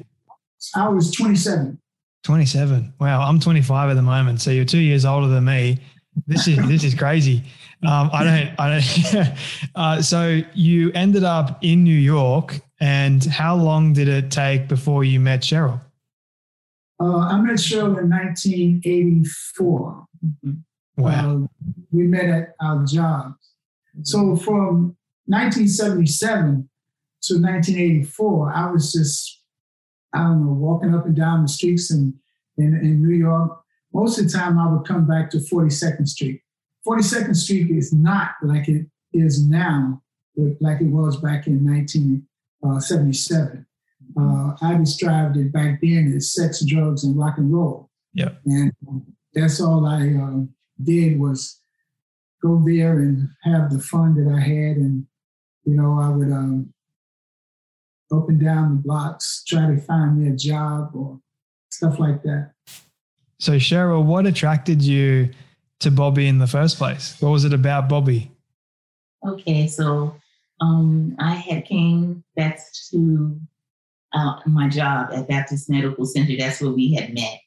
I 0.76 0.90
was 0.90 1.12
27. 1.12 1.80
27. 2.24 2.94
Wow, 3.00 3.22
I'm 3.22 3.40
25 3.40 3.90
at 3.90 3.94
the 3.94 4.02
moment. 4.02 4.42
So 4.42 4.52
you're 4.52 4.66
two 4.66 4.80
years 4.80 5.06
older 5.06 5.28
than 5.28 5.46
me. 5.46 5.80
This 6.26 6.48
is 6.48 6.58
this 6.68 6.84
is 6.84 6.96
crazy. 6.96 7.44
Um, 7.86 8.10
I 8.12 8.24
don't. 8.24 8.50
I 8.60 8.82
don't. 9.14 9.30
uh, 9.76 10.02
so 10.02 10.42
you 10.56 10.92
ended 10.94 11.24
up 11.24 11.60
in 11.62 11.84
New 11.84 11.96
York, 11.96 12.60
and 12.80 13.24
how 13.24 13.56
long 13.56 13.94
did 13.94 14.08
it 14.08 14.32
take 14.32 14.68
before 14.68 15.04
you 15.04 15.20
met 15.20 15.42
Cheryl? 15.42 15.80
Uh, 17.00 17.20
I 17.20 17.40
met 17.40 17.58
Cheryl 17.58 18.00
in 18.00 18.10
1984. 18.10 20.06
Wow. 20.98 21.44
Uh, 21.44 21.48
we 21.92 22.08
met 22.08 22.26
at 22.26 22.56
our 22.60 22.84
jobs. 22.84 23.36
So 24.02 24.36
from 24.36 24.98
1977 25.26 26.68
to 27.28 27.36
1984, 27.36 28.54
I 28.54 28.72
was 28.72 28.92
just, 28.92 29.42
I 30.14 30.20
don't 30.20 30.46
know, 30.46 30.54
walking 30.54 30.94
up 30.94 31.06
and 31.06 31.16
down 31.16 31.44
the 31.44 31.48
streets 31.48 31.92
in, 31.92 32.14
in, 32.58 32.76
in 32.76 33.02
New 33.02 33.16
York. 33.16 33.62
Most 33.94 34.20
of 34.20 34.26
the 34.26 34.32
time, 34.32 34.60
I 34.60 34.72
would 34.72 34.88
come 34.88 35.08
back 35.08 35.30
to 35.32 35.38
42nd 35.38 36.08
Street 36.08 36.42
42nd 36.88 37.36
Street 37.36 37.72
is 37.72 37.92
not 37.92 38.32
like 38.42 38.70
it 38.70 38.86
is 39.12 39.46
now, 39.46 40.02
like 40.62 40.80
it 40.80 40.88
was 40.88 41.18
back 41.18 41.48
in 41.48 41.66
1977. 41.66 43.66
Uh, 44.18 44.56
I 44.62 44.78
described 44.78 45.36
it 45.38 45.52
back 45.52 45.82
then 45.82 46.14
as 46.16 46.34
sex, 46.34 46.64
drugs, 46.64 47.04
and 47.04 47.18
rock 47.18 47.38
and 47.38 47.54
roll. 47.54 47.90
Yeah. 48.14 48.30
And 48.46 48.72
that's 49.34 49.60
all 49.60 49.86
I 49.86 50.14
uh, 50.14 50.46
did 50.82 51.20
was 51.20 51.60
go 52.42 52.64
there 52.66 53.00
and 53.00 53.28
have 53.44 53.70
the 53.70 53.80
fun 53.80 54.16
that 54.16 54.34
I 54.34 54.40
had. 54.40 54.78
And, 54.78 55.06
you 55.66 55.76
know, 55.76 56.00
I 56.00 56.08
would 56.10 56.32
um, 56.32 56.74
up 58.12 58.30
and 58.30 58.42
down 58.42 58.78
the 58.78 58.82
blocks, 58.82 59.44
try 59.48 59.68
to 59.68 59.80
find 59.82 60.20
me 60.20 60.30
a 60.30 60.36
job 60.36 60.92
or 60.94 61.20
stuff 61.70 62.00
like 62.00 62.24
that. 62.24 62.52
So, 63.40 63.54
Cheryl, 63.54 64.04
what 64.04 64.26
attracted 64.26 64.82
you 64.82 65.30
to 65.80 65.92
Bobby 65.92 66.28
in 66.28 66.40
the 66.40 66.48
first 66.48 66.78
place? 66.78 67.16
What 67.20 67.30
was 67.30 67.46
it 67.46 67.54
about 67.54 67.88
Bobby? 67.88 68.32
Okay, 69.26 69.68
so 69.68 70.16
um, 70.62 71.16
I 71.20 71.36
had 71.36 71.66
came 71.66 72.24
back 72.36 72.60
to 72.92 73.40
uh, 74.14 74.40
my 74.46 74.70
job 74.70 75.10
at 75.14 75.28
Baptist 75.28 75.70
Medical 75.70 76.06
Center. 76.06 76.36
That's 76.38 76.62
where 76.62 76.72
we 76.72 76.94
had 76.94 77.14
met, 77.14 77.40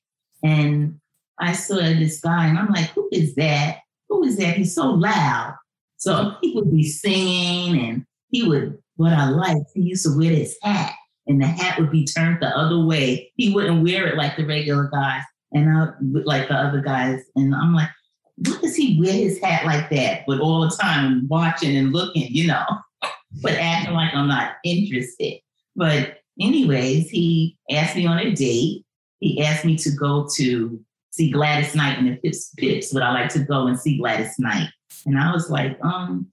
and 0.44 1.00
I 1.38 1.52
saw 1.52 1.76
this 1.76 2.20
guy, 2.20 2.46
and 2.46 2.58
I'm 2.58 2.72
like, 2.72 2.90
"Who 2.90 3.08
is 3.12 3.34
that? 3.36 3.78
Who 4.08 4.24
is 4.24 4.36
that? 4.36 4.56
He's 4.56 4.74
so 4.74 4.90
loud." 4.90 5.56
So 5.96 6.34
he 6.42 6.52
would 6.54 6.70
be 6.70 6.84
singing, 6.84 7.80
and 7.80 8.06
he 8.30 8.46
would. 8.46 8.78
What 9.00 9.14
I 9.14 9.30
liked, 9.30 9.70
he 9.74 9.80
used 9.80 10.04
to 10.04 10.14
wear 10.14 10.30
his 10.30 10.58
hat, 10.60 10.92
and 11.26 11.40
the 11.40 11.46
hat 11.46 11.78
would 11.78 11.90
be 11.90 12.04
turned 12.04 12.42
the 12.42 12.54
other 12.54 12.84
way. 12.84 13.32
He 13.36 13.50
wouldn't 13.50 13.82
wear 13.82 14.06
it 14.06 14.18
like 14.18 14.36
the 14.36 14.44
regular 14.44 14.90
guys, 14.92 15.22
and 15.52 15.70
I 15.70 15.94
like 16.02 16.48
the 16.48 16.54
other 16.54 16.82
guys. 16.82 17.22
And 17.34 17.54
I'm 17.54 17.74
like, 17.74 17.88
why 18.36 18.58
does 18.60 18.76
he 18.76 19.00
wear 19.00 19.14
his 19.14 19.40
hat 19.40 19.64
like 19.64 19.88
that, 19.88 20.24
but 20.26 20.40
all 20.40 20.60
the 20.60 20.76
time 20.76 21.26
watching 21.28 21.78
and 21.78 21.94
looking, 21.94 22.26
you 22.28 22.48
know, 22.48 22.66
but 23.42 23.54
acting 23.54 23.94
like 23.94 24.12
I'm 24.12 24.28
not 24.28 24.56
interested. 24.66 25.40
But 25.74 26.18
anyways, 26.38 27.08
he 27.08 27.56
asked 27.70 27.96
me 27.96 28.04
on 28.04 28.18
a 28.18 28.34
date. 28.34 28.84
He 29.20 29.42
asked 29.42 29.64
me 29.64 29.78
to 29.78 29.90
go 29.92 30.28
to 30.34 30.78
see 31.10 31.30
Gladys 31.30 31.74
Knight 31.74 31.98
in 31.98 32.04
the 32.04 32.16
Pips 32.16 32.52
Pips. 32.58 32.92
Would 32.92 33.02
I 33.02 33.14
like 33.14 33.30
to 33.30 33.38
go 33.38 33.66
and 33.66 33.80
see 33.80 33.96
Gladys 33.96 34.38
Knight? 34.38 34.68
And 35.06 35.18
I 35.18 35.32
was 35.32 35.48
like, 35.48 35.78
um, 35.82 36.30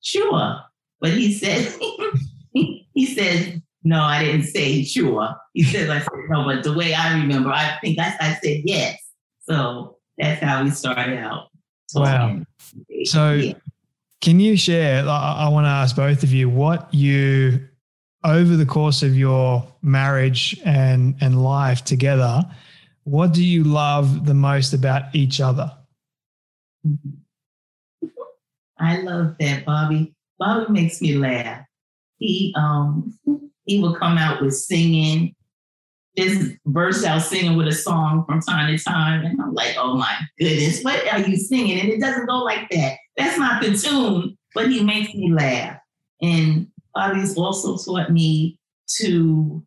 sure. 0.00 0.58
But 1.00 1.10
he 1.10 1.32
said, 1.32 1.72
he 2.52 3.06
said, 3.06 3.62
no, 3.84 4.02
I 4.02 4.24
didn't 4.24 4.44
say 4.44 4.84
sure. 4.84 5.34
He 5.54 5.62
says, 5.62 5.88
I 5.88 6.00
said, 6.00 6.10
no, 6.28 6.44
but 6.44 6.64
the 6.64 6.74
way 6.74 6.94
I 6.94 7.18
remember, 7.18 7.50
I 7.50 7.78
think 7.80 7.98
I, 7.98 8.14
I 8.20 8.38
said 8.42 8.62
yes. 8.64 8.98
So 9.42 9.98
that's 10.18 10.42
how 10.42 10.64
we 10.64 10.70
started 10.70 11.18
out. 11.18 11.48
Wow. 11.94 12.40
So, 13.04 13.32
yeah. 13.32 13.54
Can 14.20 14.40
you 14.40 14.56
share? 14.56 15.08
I, 15.08 15.44
I 15.46 15.48
want 15.48 15.64
to 15.66 15.70
ask 15.70 15.94
both 15.94 16.24
of 16.24 16.32
you 16.32 16.48
what 16.48 16.92
you, 16.92 17.68
over 18.24 18.56
the 18.56 18.66
course 18.66 19.02
of 19.04 19.16
your 19.16 19.66
marriage 19.80 20.60
and, 20.64 21.14
and 21.20 21.42
life 21.42 21.84
together, 21.84 22.42
what 23.04 23.32
do 23.32 23.44
you 23.44 23.62
love 23.64 24.26
the 24.26 24.34
most 24.34 24.74
about 24.74 25.14
each 25.14 25.40
other? 25.40 25.72
I 28.80 28.98
love 28.98 29.36
that 29.40 29.64
Bobby. 29.64 30.14
Bobby 30.38 30.72
makes 30.72 31.00
me 31.00 31.16
laugh. 31.16 31.64
He 32.18 32.54
um 32.56 33.18
he 33.64 33.80
will 33.80 33.94
come 33.94 34.16
out 34.16 34.40
with 34.40 34.54
singing, 34.54 35.34
just 36.16 36.52
burst 36.64 37.04
out 37.04 37.22
singing 37.22 37.56
with 37.56 37.68
a 37.68 37.72
song 37.72 38.24
from 38.26 38.40
time 38.40 38.74
to 38.74 38.82
time, 38.82 39.24
and 39.24 39.40
I'm 39.40 39.54
like, 39.54 39.76
oh 39.78 39.94
my 39.94 40.14
goodness, 40.38 40.82
what 40.82 41.06
are 41.12 41.20
you 41.20 41.36
singing? 41.36 41.80
And 41.80 41.88
it 41.90 42.00
doesn't 42.00 42.26
go 42.26 42.38
like 42.38 42.68
that. 42.70 42.96
That's 43.16 43.38
not 43.38 43.62
the 43.62 43.76
tune, 43.76 44.36
but 44.54 44.70
he 44.70 44.82
makes 44.82 45.14
me 45.14 45.32
laugh. 45.32 45.78
And 46.22 46.68
Bobby's 46.94 47.36
also 47.36 47.76
taught 47.76 48.10
me 48.10 48.58
to 48.98 49.64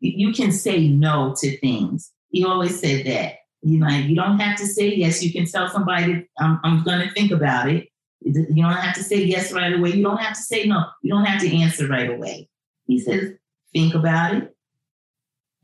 you 0.00 0.32
can 0.32 0.52
say 0.52 0.88
no 0.88 1.34
to 1.38 1.56
things. 1.58 2.12
He 2.30 2.44
always 2.44 2.78
said 2.78 3.06
that. 3.06 3.34
You 3.62 3.80
like 3.80 4.04
you 4.04 4.14
don't 4.14 4.38
have 4.38 4.58
to 4.58 4.66
say 4.66 4.94
yes. 4.94 5.22
You 5.22 5.32
can 5.32 5.46
tell 5.46 5.68
somebody 5.68 6.26
I'm, 6.38 6.60
I'm 6.64 6.84
going 6.84 7.00
to 7.00 7.14
think 7.14 7.30
about 7.30 7.70
it. 7.70 7.88
You 8.24 8.62
don't 8.62 8.72
have 8.72 8.94
to 8.94 9.02
say 9.02 9.22
yes 9.22 9.52
right 9.52 9.74
away. 9.74 9.90
You 9.90 10.02
don't 10.02 10.16
have 10.16 10.34
to 10.34 10.42
say 10.42 10.64
no. 10.64 10.84
You 11.02 11.12
don't 11.12 11.24
have 11.24 11.40
to 11.42 11.56
answer 11.56 11.86
right 11.86 12.10
away. 12.10 12.48
He 12.86 12.98
says, 12.98 13.34
think 13.72 13.94
about 13.94 14.34
it. 14.34 14.56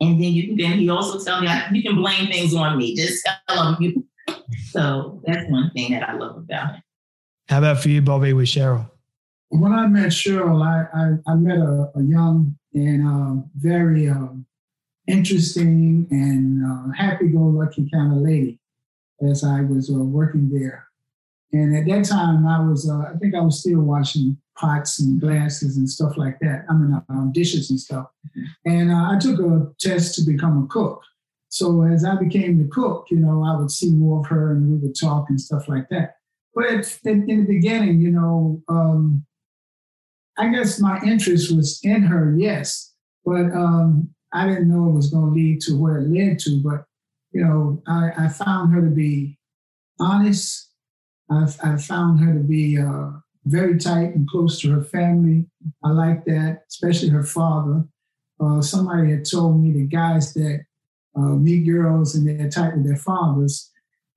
And 0.00 0.22
then 0.22 0.32
you 0.32 0.48
can 0.48 0.56
then 0.56 0.78
he 0.78 0.88
also 0.88 1.22
tell 1.22 1.40
me 1.40 1.48
you 1.72 1.82
can 1.82 1.96
blame 1.96 2.30
things 2.30 2.54
on 2.54 2.78
me. 2.78 2.94
Just 2.94 3.26
tell 3.48 3.74
him 3.74 3.82
you. 3.82 4.06
So 4.70 5.20
that's 5.26 5.50
one 5.50 5.70
thing 5.72 5.92
that 5.92 6.08
I 6.08 6.14
love 6.14 6.36
about 6.36 6.76
it. 6.76 6.82
How 7.48 7.58
about 7.58 7.80
for 7.80 7.88
you, 7.88 8.00
Bobby, 8.00 8.32
with 8.32 8.46
Cheryl? 8.46 8.90
When 9.48 9.72
I 9.72 9.86
met 9.86 10.08
Cheryl, 10.08 10.64
I, 10.64 10.86
I, 10.96 11.32
I 11.32 11.34
met 11.34 11.58
a, 11.58 11.90
a, 11.96 12.02
young 12.02 12.56
and 12.72 13.06
uh, 13.06 13.42
very 13.56 14.08
uh, 14.08 14.28
interesting 15.08 16.06
and 16.10 16.64
uh, 16.64 16.92
happy-go-lucky 16.96 17.90
kind 17.92 18.12
of 18.12 18.18
lady 18.18 18.60
as 19.28 19.42
I 19.42 19.62
was 19.62 19.90
uh, 19.90 19.94
working 19.94 20.48
there. 20.50 20.86
And 21.52 21.76
at 21.76 21.86
that 21.86 22.04
time, 22.08 22.46
I 22.46 22.60
was, 22.60 22.88
uh, 22.88 23.10
I 23.12 23.18
think 23.18 23.34
I 23.34 23.40
was 23.40 23.60
still 23.60 23.80
washing 23.80 24.36
pots 24.56 25.00
and 25.00 25.20
glasses 25.20 25.76
and 25.76 25.88
stuff 25.88 26.16
like 26.16 26.38
that. 26.40 26.64
I 26.68 26.74
mean, 26.74 27.02
um, 27.08 27.32
dishes 27.32 27.70
and 27.70 27.80
stuff. 27.80 28.06
And 28.64 28.92
uh, 28.92 29.10
I 29.10 29.18
took 29.18 29.40
a 29.40 29.72
test 29.80 30.14
to 30.16 30.30
become 30.30 30.62
a 30.62 30.66
cook. 30.68 31.02
So 31.48 31.82
as 31.82 32.04
I 32.04 32.14
became 32.14 32.58
the 32.58 32.68
cook, 32.68 33.06
you 33.10 33.18
know, 33.18 33.42
I 33.44 33.58
would 33.58 33.70
see 33.70 33.90
more 33.90 34.20
of 34.20 34.26
her 34.26 34.52
and 34.52 34.70
we 34.70 34.78
would 34.78 34.94
talk 34.98 35.26
and 35.28 35.40
stuff 35.40 35.68
like 35.68 35.88
that. 35.88 36.16
But 36.54 36.66
in, 37.04 37.28
in 37.28 37.40
the 37.40 37.46
beginning, 37.46 38.00
you 38.00 38.10
know, 38.10 38.62
um, 38.68 39.24
I 40.38 40.48
guess 40.48 40.80
my 40.80 41.00
interest 41.04 41.54
was 41.54 41.80
in 41.82 42.02
her, 42.02 42.34
yes, 42.36 42.94
but 43.24 43.52
um, 43.52 44.10
I 44.32 44.46
didn't 44.46 44.70
know 44.70 44.88
it 44.88 44.94
was 44.94 45.10
going 45.10 45.26
to 45.26 45.32
lead 45.32 45.60
to 45.62 45.76
where 45.76 45.98
it 45.98 46.08
led 46.08 46.38
to. 46.40 46.62
But 46.62 46.84
you 47.32 47.44
know, 47.44 47.82
I, 47.86 48.10
I 48.16 48.28
found 48.28 48.72
her 48.72 48.80
to 48.80 48.90
be 48.90 49.38
honest 49.98 50.69
I've 51.30 51.84
found 51.84 52.20
her 52.20 52.32
to 52.34 52.40
be 52.40 52.78
uh, 52.78 53.10
very 53.44 53.78
tight 53.78 54.14
and 54.14 54.28
close 54.28 54.60
to 54.60 54.70
her 54.72 54.82
family. 54.82 55.46
I 55.84 55.90
like 55.90 56.24
that, 56.24 56.64
especially 56.68 57.08
her 57.10 57.22
father. 57.22 57.84
Uh, 58.40 58.60
somebody 58.60 59.10
had 59.10 59.24
told 59.30 59.62
me 59.62 59.72
the 59.72 59.86
guys 59.86 60.34
that 60.34 60.64
uh, 61.16 61.20
meet 61.20 61.66
girls 61.66 62.14
and 62.14 62.26
they're 62.26 62.48
tight 62.48 62.74
with 62.74 62.86
their 62.86 62.96
fathers 62.96 63.70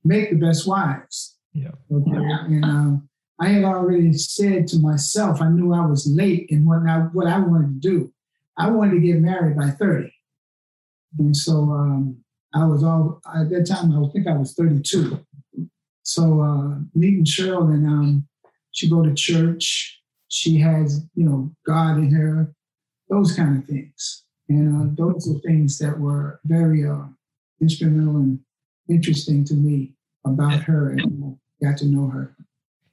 make 0.04 0.30
the 0.30 0.36
best 0.36 0.67
wives. 0.67 1.38
Yeah. 1.54 1.71
Okay. 1.91 2.12
And 2.12 2.65
um, 2.65 3.10
I 3.39 3.49
had 3.49 3.63
already 3.63 4.13
said 4.13 4.67
to 4.69 4.80
myself, 4.80 5.41
I 5.41 5.49
knew 5.49 5.73
I 5.73 5.86
was 5.86 6.08
late 6.08 6.47
in 6.49 6.65
what 6.65 6.88
I, 6.88 6.99
what 7.13 7.28
I 7.28 7.39
wanted 7.39 7.82
to 7.82 7.89
do. 7.89 8.13
I 8.58 8.69
wanted 8.69 8.95
to 8.95 8.99
get 8.99 9.19
married 9.19 9.58
by 9.58 9.69
30. 9.69 10.13
And 11.19 11.36
so 11.36 11.54
um, 11.71 12.17
I 12.54 12.65
was 12.65 12.84
all, 12.84 13.21
at 13.36 13.49
that 13.49 13.67
time, 13.67 13.91
I 13.91 14.10
think 14.12 14.28
I 14.28 14.38
was 14.38 14.54
32. 14.54 15.19
So 16.03 16.41
uh, 16.41 16.79
meeting 16.93 17.25
Cheryl 17.25 17.73
and 17.73 17.87
um, 17.87 18.27
she 18.71 18.89
go 18.89 19.03
to 19.03 19.13
church. 19.13 20.01
She 20.27 20.57
has, 20.59 21.05
you 21.15 21.25
know, 21.25 21.51
God 21.65 21.97
in 21.97 22.11
her, 22.11 22.53
those 23.09 23.35
kind 23.35 23.57
of 23.57 23.69
things. 23.69 24.23
And 24.49 24.97
uh, 24.99 25.03
those 25.05 25.29
are 25.29 25.39
things 25.39 25.77
that 25.79 25.97
were 25.97 26.39
very 26.45 26.87
uh, 26.87 27.05
instrumental 27.61 28.17
and 28.17 28.39
interesting 28.89 29.45
to 29.45 29.53
me 29.53 29.93
about 30.25 30.61
her 30.63 30.89
and 30.89 31.37
got 31.61 31.77
to 31.77 31.85
know 31.85 32.07
her. 32.07 32.35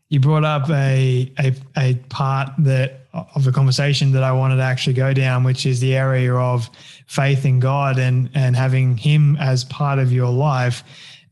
You 0.08 0.20
brought 0.20 0.44
up 0.44 0.68
a, 0.70 1.32
a, 1.38 1.54
a 1.76 1.94
part 2.08 2.50
that 2.58 3.00
of 3.12 3.44
the 3.44 3.52
conversation 3.52 4.12
that 4.12 4.22
I 4.22 4.32
wanted 4.32 4.56
to 4.56 4.62
actually 4.62 4.94
go 4.94 5.12
down, 5.12 5.44
which 5.44 5.66
is 5.66 5.80
the 5.80 5.96
area 5.96 6.34
of 6.34 6.68
faith 7.06 7.44
in 7.44 7.60
God 7.60 7.98
and 7.98 8.30
and 8.34 8.56
having 8.56 8.96
Him 8.96 9.36
as 9.36 9.64
part 9.64 9.98
of 9.98 10.12
your 10.12 10.30
life. 10.30 10.82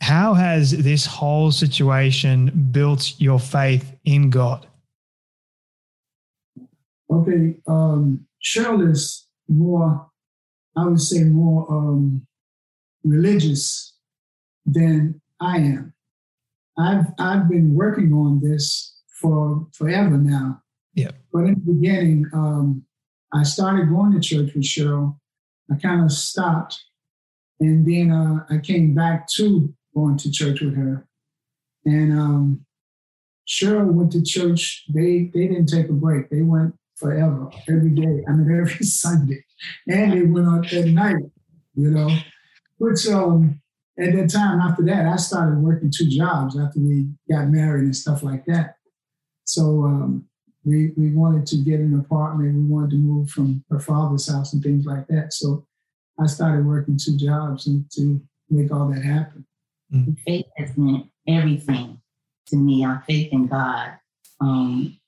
How 0.01 0.35
has 0.35 0.71
this 0.71 1.07
whole 1.07 1.51
situation 1.51 2.69
built 2.71 3.21
your 3.21 3.41
faith 3.41 3.97
in 4.05 4.31
God? 4.31 4.67
Okay, 7.11 7.57
um, 7.67 8.27
Cheryl 8.43 8.91
is 8.91 9.27
more, 9.49 10.09
I 10.77 10.85
would 10.87 11.01
say, 11.01 11.25
more 11.25 11.67
um, 11.71 12.27
religious 13.03 13.95
than 14.67 15.21
I 15.41 15.59
am. 15.59 15.95
I've 16.79 17.07
I've 17.19 17.49
been 17.49 17.75
working 17.75 18.13
on 18.13 18.41
this 18.41 18.95
for 19.21 19.67
forever 19.73 20.17
now. 20.17 20.63
Yeah. 20.95 21.11
But 21.33 21.45
in 21.45 21.55
the 21.55 21.73
beginning, 21.73 22.27
um, 22.33 22.85
I 23.33 23.43
started 23.43 23.89
going 23.89 24.13
to 24.13 24.21
church 24.21 24.55
with 24.55 24.65
Cheryl. 24.65 25.19
I 25.71 25.77
kind 25.77 26.05
of 26.05 26.13
stopped, 26.13 26.83
and 27.61 27.87
then 27.87 28.11
uh, 28.11 28.45
I 28.49 28.59
came 28.59 28.95
back 28.95 29.29
to 29.37 29.75
going 29.99 30.17
to 30.19 30.31
church 30.31 30.61
with 30.61 30.77
her. 30.77 31.07
And 31.85 32.13
um, 32.13 32.67
Cheryl 33.47 33.93
went 33.93 34.13
to 34.13 34.23
church. 34.23 34.85
They 34.93 35.31
they 35.33 35.49
didn't 35.49 35.67
take 35.67 35.89
a 35.89 35.93
break. 35.93 36.29
They 36.31 36.43
went 36.43 36.75
forever, 36.97 37.51
every 37.69 37.91
day. 37.91 38.25
I 38.29 38.33
mean, 38.33 38.61
every 38.61 38.85
Sunday, 38.85 39.45
and 39.87 40.13
they 40.13 40.23
went 40.23 40.47
on 40.47 40.67
at 40.67 40.87
night. 40.87 41.25
You 41.75 41.91
know, 41.91 42.11
which 42.79 43.07
um, 43.09 43.61
at 43.99 44.13
that 44.13 44.31
time 44.31 44.61
after 44.61 44.85
that, 44.85 45.07
I 45.07 45.17
started 45.17 45.59
working 45.59 45.93
two 45.97 46.09
jobs 46.09 46.59
after 46.59 46.81
we 46.81 47.09
got 47.31 47.49
married 47.49 47.85
and 47.85 47.97
stuff 47.97 48.23
like 48.23 48.45
that. 48.47 48.75
So 49.45 49.85
um, 49.85 50.27
we 50.65 50.93
we 50.97 51.15
wanted 51.15 51.47
to 51.47 51.57
get 51.57 51.81
an 51.81 51.99
apartment. 51.99 52.55
We 52.55 52.65
wanted 52.65 52.91
to 52.91 52.97
move 52.97 53.31
from 53.31 53.65
her 53.71 53.81
father's 53.81 54.31
house 54.31 54.53
and 54.53 54.63
things 54.63 54.85
like 54.85 55.07
that. 55.09 55.33
So 55.33 55.67
I 56.21 56.27
started 56.27 56.67
working 56.67 56.99
two 56.99 57.17
jobs 57.17 57.67
and 57.67 57.91
to 57.93 58.21
make 58.51 58.73
all 58.73 58.89
that 58.89 59.03
happen. 59.03 59.47
Mm-hmm. 59.93 60.13
Faith 60.27 60.47
has 60.57 60.77
meant 60.77 61.07
everything 61.27 62.01
to 62.49 62.57
me. 62.57 62.85
Our 62.85 63.03
faith 63.07 63.33
in 63.33 63.47
God. 63.47 63.93
Um, 64.41 64.99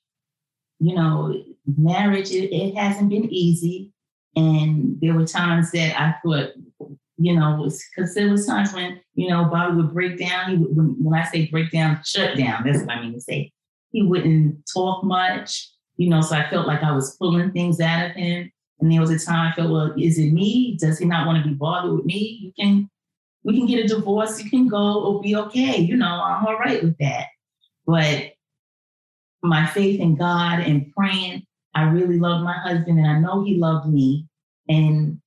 you 0.79 0.95
know, 0.95 1.43
marriage, 1.77 2.31
it, 2.31 2.53
it 2.53 2.75
hasn't 2.75 3.09
been 3.09 3.31
easy. 3.31 3.91
And 4.35 4.99
there 5.01 5.13
were 5.13 5.25
times 5.25 5.71
that 5.71 5.99
I 5.99 6.15
thought, 6.23 6.53
you 7.17 7.35
know, 7.35 7.69
because 7.95 8.15
there 8.15 8.29
was 8.29 8.47
times 8.47 8.73
when, 8.73 8.99
you 9.13 9.29
know, 9.29 9.45
Bobby 9.45 9.75
would 9.75 9.93
break 9.93 10.17
down. 10.17 10.49
He 10.49 10.57
would, 10.57 10.75
when, 10.75 10.95
when 11.03 11.19
I 11.19 11.25
say 11.25 11.47
break 11.47 11.71
down, 11.71 12.01
shut 12.03 12.37
down. 12.37 12.63
That's 12.65 12.79
what 12.79 12.91
I 12.91 13.01
mean 13.01 13.13
to 13.13 13.21
say. 13.21 13.51
He 13.91 14.01
wouldn't 14.01 14.63
talk 14.73 15.03
much, 15.03 15.69
you 15.97 16.09
know, 16.09 16.21
so 16.21 16.35
I 16.35 16.49
felt 16.49 16.65
like 16.65 16.81
I 16.81 16.93
was 16.93 17.15
pulling 17.17 17.51
things 17.51 17.79
out 17.79 18.09
of 18.09 18.15
him. 18.15 18.51
And 18.79 18.91
there 18.91 19.01
was 19.01 19.11
a 19.11 19.19
time 19.23 19.51
I 19.51 19.55
felt, 19.55 19.69
well, 19.69 19.93
is 19.97 20.17
it 20.17 20.31
me? 20.31 20.77
Does 20.79 20.97
he 20.97 21.05
not 21.05 21.27
want 21.27 21.43
to 21.43 21.47
be 21.47 21.53
bothered 21.53 21.93
with 21.93 22.05
me? 22.05 22.39
You 22.41 22.53
can 22.59 22.89
we 23.43 23.57
can 23.57 23.65
get 23.65 23.83
a 23.83 23.87
divorce, 23.87 24.41
you 24.43 24.49
can 24.49 24.67
go, 24.67 24.77
it'll 24.77 25.21
be 25.21 25.35
okay. 25.35 25.77
You 25.77 25.97
know, 25.97 26.21
I'm 26.23 26.45
all 26.45 26.57
right 26.57 26.83
with 26.83 26.97
that. 26.99 27.27
But 27.85 28.33
my 29.41 29.65
faith 29.65 29.99
in 29.99 30.15
God 30.15 30.59
and 30.59 30.91
praying, 30.95 31.45
I 31.73 31.83
really 31.83 32.19
love 32.19 32.43
my 32.43 32.53
husband 32.53 32.99
and 32.99 33.07
I 33.07 33.19
know 33.19 33.43
he 33.43 33.55
loved 33.55 33.89
me. 33.89 34.27
And 34.69 35.19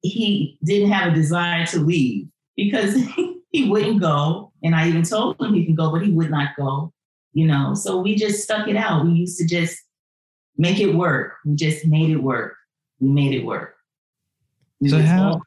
he 0.00 0.58
didn't 0.64 0.90
have 0.90 1.12
a 1.12 1.14
desire 1.14 1.66
to 1.66 1.80
leave 1.80 2.28
because 2.56 2.94
he 3.50 3.68
wouldn't 3.68 4.00
go. 4.00 4.52
And 4.62 4.74
I 4.74 4.88
even 4.88 5.02
told 5.02 5.40
him 5.40 5.54
he 5.54 5.64
can 5.64 5.74
go, 5.74 5.90
but 5.90 6.02
he 6.02 6.10
would 6.10 6.30
not 6.30 6.56
go, 6.56 6.92
you 7.32 7.46
know. 7.46 7.74
So 7.74 7.98
we 8.00 8.14
just 8.14 8.42
stuck 8.42 8.66
it 8.68 8.76
out. 8.76 9.04
We 9.04 9.12
used 9.12 9.38
to 9.38 9.46
just 9.46 9.78
make 10.56 10.80
it 10.80 10.94
work. 10.94 11.34
We 11.44 11.54
just 11.54 11.86
made 11.86 12.10
it 12.10 12.22
work. 12.22 12.54
We 13.00 13.08
made 13.08 13.34
it 13.34 13.44
work. 13.44 13.76
We 14.80 14.88
so 14.88 15.00
how. 15.00 15.42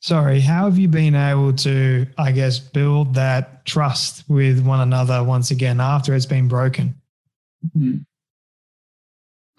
Sorry, 0.00 0.40
how 0.40 0.64
have 0.64 0.78
you 0.78 0.88
been 0.88 1.14
able 1.14 1.52
to, 1.54 2.06
I 2.18 2.32
guess, 2.32 2.58
build 2.58 3.14
that 3.14 3.64
trust 3.64 4.28
with 4.28 4.64
one 4.64 4.80
another 4.80 5.22
once 5.24 5.50
again 5.50 5.80
after 5.80 6.14
it's 6.14 6.26
been 6.26 6.48
broken? 6.48 6.94
Mm-hmm. 7.76 7.98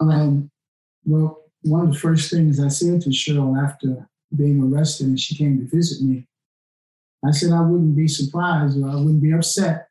Um, 0.08 0.50
well, 1.04 1.42
one 1.62 1.88
of 1.88 1.92
the 1.92 1.98
first 1.98 2.30
things 2.30 2.60
I 2.60 2.68
said 2.68 3.02
to 3.02 3.10
Cheryl 3.10 3.62
after 3.62 4.08
being 4.36 4.62
arrested 4.62 5.08
and 5.08 5.20
she 5.20 5.34
came 5.36 5.58
to 5.58 5.76
visit 5.76 6.02
me, 6.02 6.26
I 7.26 7.32
said 7.32 7.52
I 7.52 7.60
wouldn't 7.62 7.96
be 7.96 8.08
surprised 8.08 8.80
or 8.80 8.88
I 8.88 8.94
wouldn't 8.94 9.22
be 9.22 9.32
upset 9.32 9.88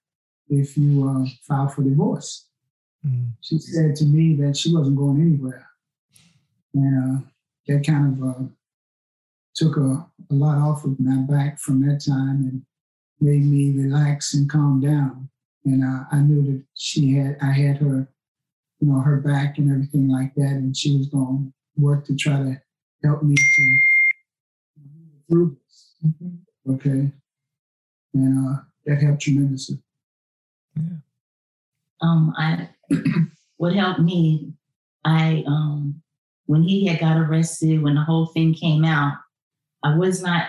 if 0.49 0.77
you 0.77 1.07
uh, 1.07 1.29
file 1.47 1.67
for 1.67 1.83
divorce. 1.83 2.47
Mm. 3.05 3.31
She 3.41 3.59
said 3.59 3.95
to 3.97 4.05
me 4.05 4.35
that 4.35 4.55
she 4.55 4.73
wasn't 4.73 4.97
going 4.97 5.21
anywhere. 5.21 5.67
And 6.73 7.17
uh, 7.17 7.21
that 7.67 7.85
kind 7.85 8.21
of 8.21 8.29
uh, 8.29 8.43
took 9.57 9.75
a, 9.75 10.05
a 10.29 10.33
lot 10.33 10.57
off 10.57 10.85
of 10.85 10.99
my 10.99 11.17
back 11.23 11.59
from 11.59 11.81
that 11.81 12.05
time 12.05 12.43
and 12.43 12.61
made 13.19 13.43
me 13.43 13.73
relax 13.75 14.35
and 14.35 14.49
calm 14.49 14.79
down. 14.79 15.29
And 15.65 15.83
uh, 15.83 16.03
I 16.11 16.19
knew 16.19 16.43
that 16.43 16.63
she 16.75 17.15
had, 17.15 17.37
I 17.41 17.51
had 17.51 17.77
her, 17.77 18.07
you 18.79 18.87
know, 18.87 18.99
her 18.99 19.19
back 19.19 19.57
and 19.57 19.71
everything 19.71 20.07
like 20.07 20.33
that. 20.35 20.51
And 20.51 20.77
she 20.77 20.95
was 20.95 21.07
going 21.07 21.51
to 21.75 21.81
work 21.81 22.05
to 22.05 22.15
try 22.15 22.37
to 22.37 22.61
help 23.03 23.23
me 23.23 23.35
to 23.35 23.79
through 25.29 25.57
this. 25.65 25.93
Mm-hmm. 26.05 26.73
Okay. 26.73 27.11
And 28.13 28.49
uh, 28.49 28.61
that 28.85 29.01
helped 29.01 29.21
tremendously. 29.23 29.79
Yeah. 30.75 30.97
Um, 32.01 32.33
I, 32.37 32.69
what 33.57 33.73
helped 33.73 34.01
me, 34.01 34.53
I, 35.03 35.43
um, 35.47 36.01
when 36.45 36.61
he 36.61 36.85
had 36.85 36.99
got 36.99 37.17
arrested, 37.17 37.81
when 37.81 37.95
the 37.95 38.01
whole 38.01 38.27
thing 38.27 38.53
came 38.53 38.85
out, 38.85 39.13
I 39.83 39.95
was 39.95 40.21
not 40.21 40.47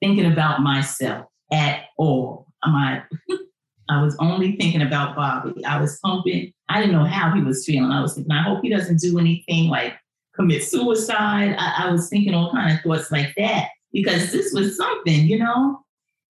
thinking 0.00 0.30
about 0.30 0.60
myself 0.60 1.26
at 1.52 1.84
all. 1.98 2.46
My, 2.64 3.02
I 3.88 4.02
was 4.02 4.16
only 4.18 4.56
thinking 4.56 4.82
about 4.82 5.16
Bobby. 5.16 5.64
I 5.64 5.80
was 5.80 5.98
hoping, 6.02 6.52
I 6.68 6.80
didn't 6.80 6.96
know 6.96 7.04
how 7.04 7.32
he 7.32 7.42
was 7.42 7.64
feeling. 7.66 7.90
I 7.90 8.00
was 8.00 8.14
thinking, 8.14 8.32
I 8.32 8.42
hope 8.42 8.60
he 8.62 8.70
doesn't 8.70 9.00
do 9.00 9.18
anything 9.18 9.68
like 9.68 9.94
commit 10.34 10.64
suicide. 10.64 11.54
I, 11.58 11.84
I 11.84 11.92
was 11.92 12.08
thinking 12.08 12.34
all 12.34 12.52
kind 12.52 12.76
of 12.76 12.80
thoughts 12.82 13.12
like 13.12 13.34
that 13.36 13.68
because 13.92 14.32
this 14.32 14.52
was 14.52 14.76
something, 14.76 15.26
you 15.26 15.38
know? 15.38 15.80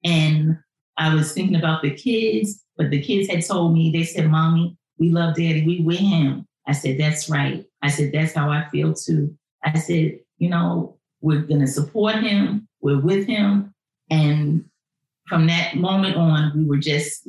And 0.04 0.58
I 0.96 1.14
was 1.14 1.32
thinking 1.32 1.56
about 1.56 1.82
the 1.82 1.94
kids, 1.94 2.62
but 2.76 2.90
the 2.90 3.00
kids 3.00 3.28
had 3.28 3.44
told 3.44 3.74
me, 3.74 3.90
they 3.90 4.04
said, 4.04 4.30
Mommy, 4.30 4.76
we 4.98 5.10
love 5.10 5.34
daddy, 5.34 5.64
we 5.64 5.80
with 5.80 5.98
him. 5.98 6.46
I 6.66 6.72
said, 6.72 6.98
That's 6.98 7.28
right. 7.28 7.64
I 7.82 7.88
said, 7.88 8.12
That's 8.12 8.34
how 8.34 8.50
I 8.50 8.68
feel 8.70 8.94
too. 8.94 9.36
I 9.64 9.78
said, 9.78 10.18
You 10.38 10.50
know, 10.50 10.98
we're 11.24 11.40
going 11.40 11.60
to 11.60 11.66
support 11.66 12.16
him. 12.16 12.68
We're 12.82 13.00
with 13.00 13.26
him. 13.26 13.74
And 14.10 14.66
from 15.26 15.46
that 15.46 15.74
moment 15.74 16.16
on, 16.16 16.52
we 16.54 16.66
were 16.66 16.76
just 16.76 17.26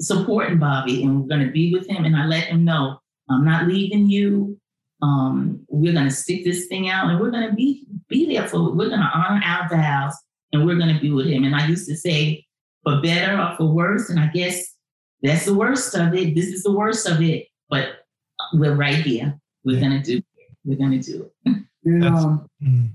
supporting 0.00 0.58
Bobby 0.58 1.02
and 1.02 1.20
we're 1.20 1.26
going 1.26 1.44
to 1.44 1.52
be 1.52 1.72
with 1.72 1.88
him. 1.88 2.04
And 2.04 2.14
I 2.14 2.26
let 2.26 2.44
him 2.44 2.64
know, 2.64 3.00
I'm 3.28 3.44
not 3.44 3.66
leaving 3.66 4.08
you. 4.08 4.56
Um, 5.02 5.66
we're 5.68 5.92
going 5.92 6.08
to 6.08 6.14
stick 6.14 6.44
this 6.44 6.66
thing 6.66 6.88
out 6.88 7.10
and 7.10 7.18
we're 7.18 7.32
going 7.32 7.48
to 7.48 7.56
be, 7.56 7.86
be 8.08 8.32
there 8.32 8.46
for, 8.46 8.70
we're 8.70 8.88
going 8.88 9.00
to 9.00 9.10
honor 9.12 9.42
our 9.44 9.68
vows 9.68 10.14
and 10.52 10.64
we're 10.64 10.78
going 10.78 10.94
to 10.94 11.00
be 11.00 11.10
with 11.10 11.26
him. 11.26 11.42
And 11.42 11.56
I 11.56 11.66
used 11.66 11.88
to 11.88 11.96
say, 11.96 12.46
for 12.84 13.00
better 13.02 13.36
or 13.36 13.56
for 13.56 13.66
worse. 13.66 14.10
And 14.10 14.20
I 14.20 14.28
guess 14.28 14.76
that's 15.22 15.44
the 15.44 15.54
worst 15.54 15.92
of 15.96 16.14
it. 16.14 16.36
This 16.36 16.46
is 16.46 16.62
the 16.62 16.72
worst 16.72 17.08
of 17.08 17.20
it. 17.20 17.48
But 17.68 18.04
we're 18.52 18.76
right 18.76 18.94
here. 18.94 19.36
We're 19.64 19.80
going 19.80 20.00
to 20.00 20.02
do 20.02 20.18
it. 20.18 20.24
We're 20.64 20.78
going 20.78 21.00
to 21.00 21.12
do 21.12 21.28
it. 21.44 21.62
And, 21.84 22.04
um, 22.04 22.48
mm 22.62 22.90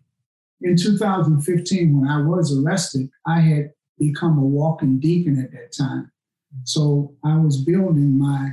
in 0.63 0.77
2015, 0.77 1.99
when 1.99 2.09
I 2.09 2.21
was 2.21 2.57
arrested, 2.57 3.09
I 3.27 3.41
had 3.41 3.71
become 3.99 4.37
a 4.37 4.41
walking 4.41 4.99
deacon 4.99 5.39
at 5.39 5.51
that 5.51 5.73
time. 5.77 6.11
So 6.63 7.13
I 7.23 7.37
was 7.37 7.63
building 7.63 8.17
my 8.17 8.51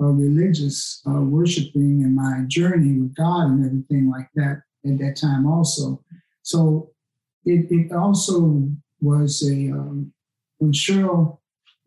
uh, 0.00 0.06
religious 0.06 1.02
uh, 1.08 1.20
worshiping 1.20 2.02
and 2.04 2.14
my 2.14 2.44
journey 2.46 2.98
with 2.98 3.14
God 3.16 3.48
and 3.48 3.66
everything 3.66 4.08
like 4.10 4.28
that 4.36 4.62
at 4.86 4.98
that 4.98 5.18
time 5.20 5.46
also. 5.46 6.02
So 6.42 6.92
it, 7.44 7.66
it 7.70 7.92
also 7.92 8.68
was 9.00 9.42
a, 9.42 9.72
um, 9.72 10.12
when 10.58 10.72
Cheryl 10.72 11.38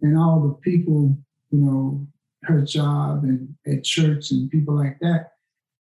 and 0.02 0.18
all 0.18 0.42
the 0.42 0.54
people, 0.56 1.18
you 1.52 1.60
know, 1.60 2.08
her 2.44 2.62
job 2.62 3.24
and 3.24 3.56
at 3.66 3.84
church 3.84 4.32
and 4.32 4.50
people 4.50 4.76
like 4.76 4.98
that, 5.00 5.32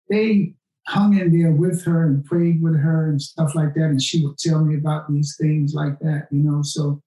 they 0.09 0.55
hung 0.87 1.19
in 1.19 1.33
there 1.39 1.53
with 1.53 1.85
her 1.85 2.05
and 2.05 2.25
prayed 2.25 2.61
with 2.63 2.79
her 2.79 3.09
and 3.09 3.21
stuff 3.21 3.55
like 3.55 3.75
that. 3.75 3.85
And 3.85 4.03
she 4.03 4.25
would 4.25 4.39
tell 4.39 4.65
me 4.65 4.77
about 4.77 5.13
these 5.13 5.37
things 5.41 5.75
like 5.75 5.99
that, 6.01 6.29
you 6.31 6.43
know. 6.43 6.63
So 6.63 7.01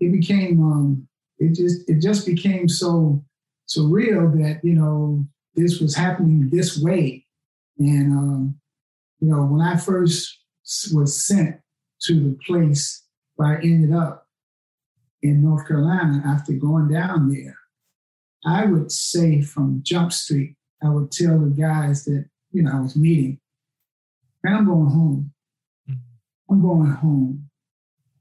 it 0.00 0.12
became 0.12 0.62
um 0.62 1.08
it 1.38 1.54
just 1.54 1.88
it 1.88 2.00
just 2.00 2.26
became 2.26 2.68
so 2.68 3.24
surreal 3.68 4.32
that, 4.38 4.60
you 4.62 4.74
know, 4.74 5.24
this 5.54 5.80
was 5.80 5.94
happening 5.94 6.50
this 6.50 6.78
way. 6.78 7.24
And 7.78 8.12
um, 8.12 8.60
you 9.20 9.28
know, 9.28 9.44
when 9.44 9.60
I 9.60 9.76
first 9.76 10.38
was 10.92 11.24
sent 11.24 11.60
to 12.02 12.14
the 12.14 12.38
place 12.46 13.04
where 13.36 13.56
I 13.58 13.62
ended 13.62 13.94
up 13.94 14.26
in 15.22 15.42
North 15.42 15.66
Carolina 15.66 16.22
after 16.26 16.52
going 16.52 16.88
down 16.88 17.30
there, 17.30 17.56
I 18.44 18.66
would 18.66 18.90
say 18.92 19.42
from 19.42 19.82
Jump 19.82 20.12
Street, 20.12 20.56
I 20.82 20.88
would 20.88 21.10
tell 21.10 21.38
the 21.38 21.50
guys 21.50 22.04
that 22.04 22.26
you 22.52 22.62
know, 22.62 22.72
I 22.72 22.80
was 22.80 22.96
meeting. 22.96 23.38
And 24.44 24.54
I'm 24.54 24.66
going 24.66 24.90
home. 24.90 25.32
Mm-hmm. 25.88 26.52
I'm 26.52 26.62
going 26.62 26.90
home. 26.90 27.50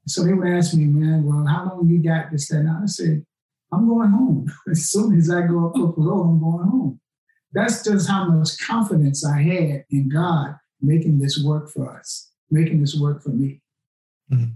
So 0.08 0.24
they 0.24 0.34
would 0.34 0.48
ask 0.48 0.74
me, 0.74 0.86
man, 0.86 1.24
well, 1.24 1.46
how 1.46 1.66
long 1.66 1.88
you 1.88 2.02
got 2.02 2.32
this, 2.32 2.50
that? 2.50 2.58
And 2.58 2.70
I 2.70 2.86
said, 2.86 3.26
I'm 3.72 3.88
going 3.88 4.10
home. 4.10 4.52
As 4.72 4.90
soon 4.90 5.18
as 5.18 5.30
I 5.30 5.42
go 5.42 5.68
up 5.68 5.74
the 5.74 5.94
road, 5.98 6.24
I'm 6.24 6.40
going 6.40 6.68
home. 6.68 7.00
That's 7.54 7.84
just 7.84 8.10
how 8.10 8.30
much 8.30 8.60
confidence 8.60 9.26
I 9.26 9.42
had 9.42 9.86
in 9.90 10.10
God 10.10 10.56
making 10.82 11.20
this 11.20 11.44
work 11.44 11.70
for 11.70 11.98
us, 11.98 12.32
making 12.52 12.82
this 12.82 12.96
work 12.96 13.24
for 13.24 13.30
me. 13.30 13.62
Mm. 14.32 14.54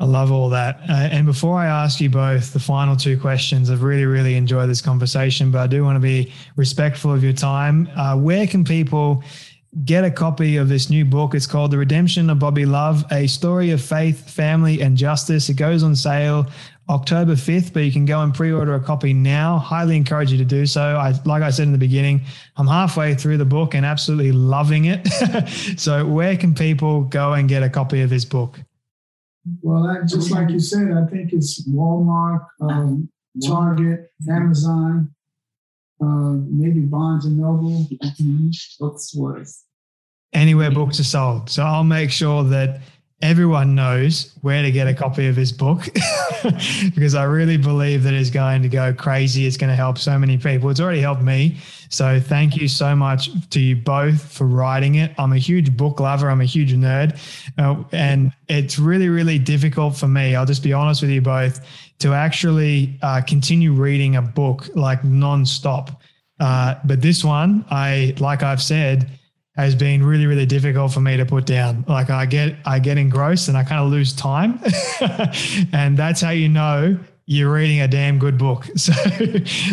I 0.00 0.06
love 0.06 0.32
all 0.32 0.48
that. 0.48 0.80
Uh, 0.88 0.94
and 1.12 1.26
before 1.26 1.58
I 1.58 1.66
ask 1.66 2.00
you 2.00 2.08
both 2.08 2.54
the 2.54 2.58
final 2.58 2.96
two 2.96 3.20
questions, 3.20 3.70
I've 3.70 3.82
really, 3.82 4.06
really 4.06 4.34
enjoyed 4.34 4.70
this 4.70 4.80
conversation, 4.80 5.50
but 5.50 5.58
I 5.60 5.66
do 5.66 5.84
want 5.84 5.96
to 5.96 6.00
be 6.00 6.32
respectful 6.56 7.12
of 7.12 7.22
your 7.22 7.34
time. 7.34 7.86
Uh, 7.94 8.16
where 8.16 8.46
can 8.46 8.64
people 8.64 9.22
get 9.84 10.02
a 10.02 10.10
copy 10.10 10.56
of 10.56 10.70
this 10.70 10.88
new 10.88 11.04
book? 11.04 11.34
It's 11.34 11.46
called 11.46 11.70
The 11.70 11.76
Redemption 11.76 12.30
of 12.30 12.38
Bobby 12.38 12.64
Love, 12.64 13.04
a 13.12 13.26
story 13.26 13.72
of 13.72 13.82
faith, 13.82 14.30
family, 14.30 14.80
and 14.80 14.96
justice. 14.96 15.50
It 15.50 15.54
goes 15.54 15.82
on 15.82 15.94
sale 15.94 16.46
October 16.88 17.34
5th, 17.34 17.74
but 17.74 17.80
you 17.80 17.92
can 17.92 18.06
go 18.06 18.22
and 18.22 18.32
pre-order 18.32 18.74
a 18.76 18.80
copy 18.80 19.12
now. 19.12 19.58
Highly 19.58 19.98
encourage 19.98 20.32
you 20.32 20.38
to 20.38 20.46
do 20.46 20.64
so. 20.64 20.80
I, 20.80 21.12
like 21.26 21.42
I 21.42 21.50
said 21.50 21.64
in 21.64 21.72
the 21.72 21.78
beginning, 21.78 22.22
I'm 22.56 22.66
halfway 22.66 23.14
through 23.14 23.36
the 23.36 23.44
book 23.44 23.74
and 23.74 23.84
absolutely 23.84 24.32
loving 24.32 24.86
it. 24.86 25.06
so 25.78 26.06
where 26.06 26.38
can 26.38 26.54
people 26.54 27.02
go 27.02 27.34
and 27.34 27.50
get 27.50 27.62
a 27.62 27.68
copy 27.68 28.00
of 28.00 28.08
this 28.08 28.24
book? 28.24 28.60
Well, 29.62 29.86
I, 29.86 30.02
just 30.06 30.30
like 30.30 30.50
you 30.50 30.60
said, 30.60 30.92
I 30.92 31.06
think 31.06 31.32
it's 31.32 31.66
Walmart, 31.68 32.46
um, 32.60 33.08
Target, 33.44 34.10
Amazon, 34.28 35.14
uh, 36.02 36.34
maybe 36.48 36.80
Barnes 36.80 37.24
and 37.24 37.38
Noble, 37.38 37.86
bookstores. 38.78 39.64
Anywhere 40.32 40.70
books 40.70 41.00
are 41.00 41.04
sold. 41.04 41.50
So 41.50 41.62
I'll 41.64 41.84
make 41.84 42.10
sure 42.10 42.44
that 42.44 42.80
everyone 43.22 43.74
knows 43.74 44.32
where 44.40 44.62
to 44.62 44.70
get 44.70 44.86
a 44.86 44.94
copy 44.94 45.26
of 45.26 45.36
his 45.36 45.52
book 45.52 45.84
because 46.94 47.14
I 47.14 47.24
really 47.24 47.58
believe 47.58 48.02
that 48.04 48.14
it's 48.14 48.30
going 48.30 48.62
to 48.62 48.68
go 48.68 48.94
crazy. 48.94 49.46
It's 49.46 49.58
going 49.58 49.68
to 49.68 49.76
help 49.76 49.98
so 49.98 50.18
many 50.18 50.38
people. 50.38 50.70
It's 50.70 50.80
already 50.80 51.00
helped 51.00 51.22
me. 51.22 51.58
So 51.90 52.18
thank 52.18 52.56
you 52.56 52.66
so 52.66 52.96
much 52.96 53.28
to 53.50 53.60
you 53.60 53.76
both 53.76 54.32
for 54.32 54.46
writing 54.46 54.94
it. 54.94 55.12
I'm 55.18 55.32
a 55.32 55.38
huge 55.38 55.76
book 55.76 56.00
lover. 56.00 56.30
I'm 56.30 56.40
a 56.40 56.46
huge 56.46 56.72
nerd. 56.72 57.18
Uh, 57.58 57.84
and 57.92 58.32
it's 58.48 58.78
really, 58.78 59.08
really 59.10 59.38
difficult 59.38 59.96
for 59.96 60.08
me. 60.08 60.34
I'll 60.34 60.46
just 60.46 60.62
be 60.62 60.72
honest 60.72 61.02
with 61.02 61.10
you 61.10 61.20
both 61.20 61.60
to 61.98 62.14
actually 62.14 62.98
uh, 63.02 63.20
continue 63.20 63.72
reading 63.72 64.16
a 64.16 64.22
book 64.22 64.68
like 64.74 65.02
nonstop. 65.02 65.94
Uh, 66.38 66.76
but 66.86 67.02
this 67.02 67.22
one, 67.22 67.66
I, 67.70 68.14
like 68.18 68.42
I've 68.42 68.62
said, 68.62 69.10
has 69.56 69.74
been 69.74 70.04
really 70.04 70.26
really 70.26 70.46
difficult 70.46 70.92
for 70.92 71.00
me 71.00 71.16
to 71.16 71.26
put 71.26 71.46
down. 71.46 71.84
Like 71.88 72.10
i 72.10 72.26
get 72.26 72.56
i 72.64 72.78
get 72.78 72.98
engrossed 72.98 73.48
and 73.48 73.56
i 73.56 73.64
kind 73.64 73.82
of 73.82 73.90
lose 73.90 74.14
time. 74.14 74.60
And 75.72 75.96
that's 75.96 76.20
how 76.20 76.30
you 76.30 76.48
know 76.48 76.98
you're 77.26 77.52
reading 77.52 77.80
a 77.80 77.88
damn 77.88 78.18
good 78.18 78.38
book. 78.38 78.66
So 78.76 78.92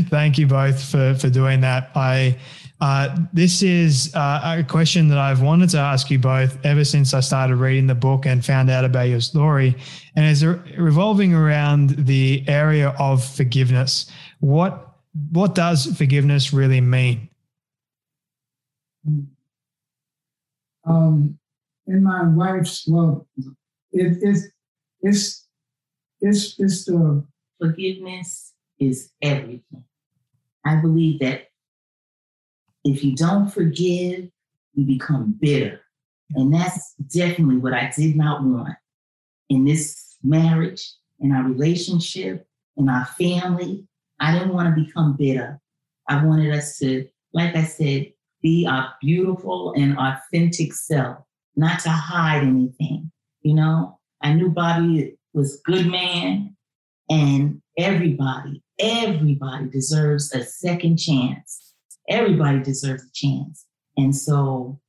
thank 0.10 0.38
you 0.38 0.48
both 0.48 0.84
for 0.84 1.16
for 1.16 1.30
doing 1.30 1.62
that. 1.62 1.92
I 1.96 2.38
uh, 2.80 3.18
this 3.34 3.64
is 3.64 4.14
uh, 4.14 4.58
a 4.60 4.64
question 4.64 5.08
that 5.08 5.18
I've 5.18 5.42
wanted 5.42 5.70
to 5.72 5.80
ask 5.80 6.12
you 6.12 6.20
both 6.20 6.64
ever 6.64 6.86
since 6.86 7.14
I 7.14 7.22
started 7.22 7.56
reading 7.56 7.88
the 7.88 7.96
book 7.96 8.28
and 8.28 8.46
found 8.46 8.70
out 8.70 8.86
about 8.86 9.10
your 9.10 9.22
story, 9.22 9.76
and 10.16 10.26
is 10.26 10.46
revolving 10.46 11.34
around 11.34 12.06
the 12.06 12.44
area 12.48 12.90
of 13.00 13.26
forgiveness. 13.26 14.12
What 14.42 14.94
what 15.32 15.56
does 15.56 15.98
forgiveness 15.98 16.54
really 16.54 16.82
mean? 16.82 17.30
Um, 20.88 21.38
in 21.86 22.04
my 22.04 22.24
wife's 22.24 22.88
well, 22.88 23.28
it, 23.92 24.18
it's 24.22 24.48
it's 25.02 25.48
it's 26.22 26.60
it's 26.60 26.86
the 26.86 27.24
forgiveness 27.60 28.54
is 28.80 29.12
everything. 29.22 29.84
I 30.66 30.76
believe 30.78 31.20
that 31.20 31.48
if 32.84 33.04
you 33.04 33.16
don't 33.16 33.50
forgive, 33.50 34.30
you 34.74 34.86
become 34.86 35.36
bitter. 35.40 35.82
And 36.36 36.54
that's 36.54 36.94
definitely 37.14 37.58
what 37.58 37.74
I 37.74 37.92
did 37.96 38.16
not 38.16 38.44
want 38.44 38.76
in 39.50 39.66
this 39.66 40.18
marriage, 40.24 40.94
in 41.20 41.32
our 41.32 41.44
relationship. 41.44 42.48
in 42.78 42.90
our 42.90 43.06
family. 43.06 43.88
I 44.20 44.32
didn't 44.38 44.54
want 44.54 44.74
to 44.74 44.84
become 44.84 45.16
bitter. 45.18 45.60
I 46.08 46.24
wanted 46.24 46.54
us 46.54 46.78
to, 46.80 47.08
like 47.34 47.56
I 47.56 47.64
said, 47.64 48.14
be 48.42 48.68
our 48.68 48.94
beautiful 49.02 49.74
and 49.76 49.98
authentic 49.98 50.74
self, 50.74 51.18
not 51.56 51.80
to 51.82 51.90
hide 51.90 52.44
anything. 52.44 53.12
You 53.42 53.56
know, 53.56 54.00
I 54.22 54.34
knew 54.34 54.50
Bobby 54.50 55.18
was 55.34 55.62
good 55.66 55.88
man 55.88 56.56
and 57.10 57.62
everybody, 57.78 58.62
everybody 58.80 59.70
deserves 59.70 60.34
a 60.34 60.44
second 60.44 60.98
chance. 60.98 61.74
Everybody 62.10 62.60
deserves 62.60 63.04
a 63.04 63.12
chance. 63.14 63.66
And 63.98 64.16
so 64.16 64.80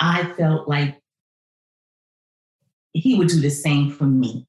I 0.00 0.32
felt 0.34 0.68
like 0.68 1.00
he 2.92 3.14
would 3.16 3.28
do 3.28 3.40
the 3.40 3.50
same 3.50 3.90
for 3.90 4.04
me 4.04 4.46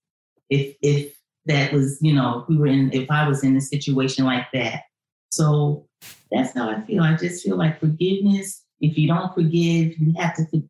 if 0.49 0.75
if 0.81 1.15
that 1.45 1.71
was, 1.73 1.97
you 2.01 2.13
know, 2.13 2.39
if 2.39 2.49
we 2.49 2.57
were 2.57 2.67
in 2.67 2.91
if 2.93 3.09
I 3.09 3.27
was 3.27 3.43
in 3.43 3.55
a 3.55 3.61
situation 3.61 4.25
like 4.25 4.47
that. 4.53 4.83
So 5.29 5.86
that's 6.31 6.53
how 6.53 6.69
I 6.69 6.81
feel. 6.81 7.03
I 7.03 7.15
just 7.15 7.43
feel 7.43 7.57
like 7.57 7.79
forgiveness. 7.79 8.63
If 8.79 8.97
you 8.97 9.07
don't 9.07 9.33
forgive, 9.33 9.97
you 9.97 10.13
have 10.17 10.35
to. 10.35 10.63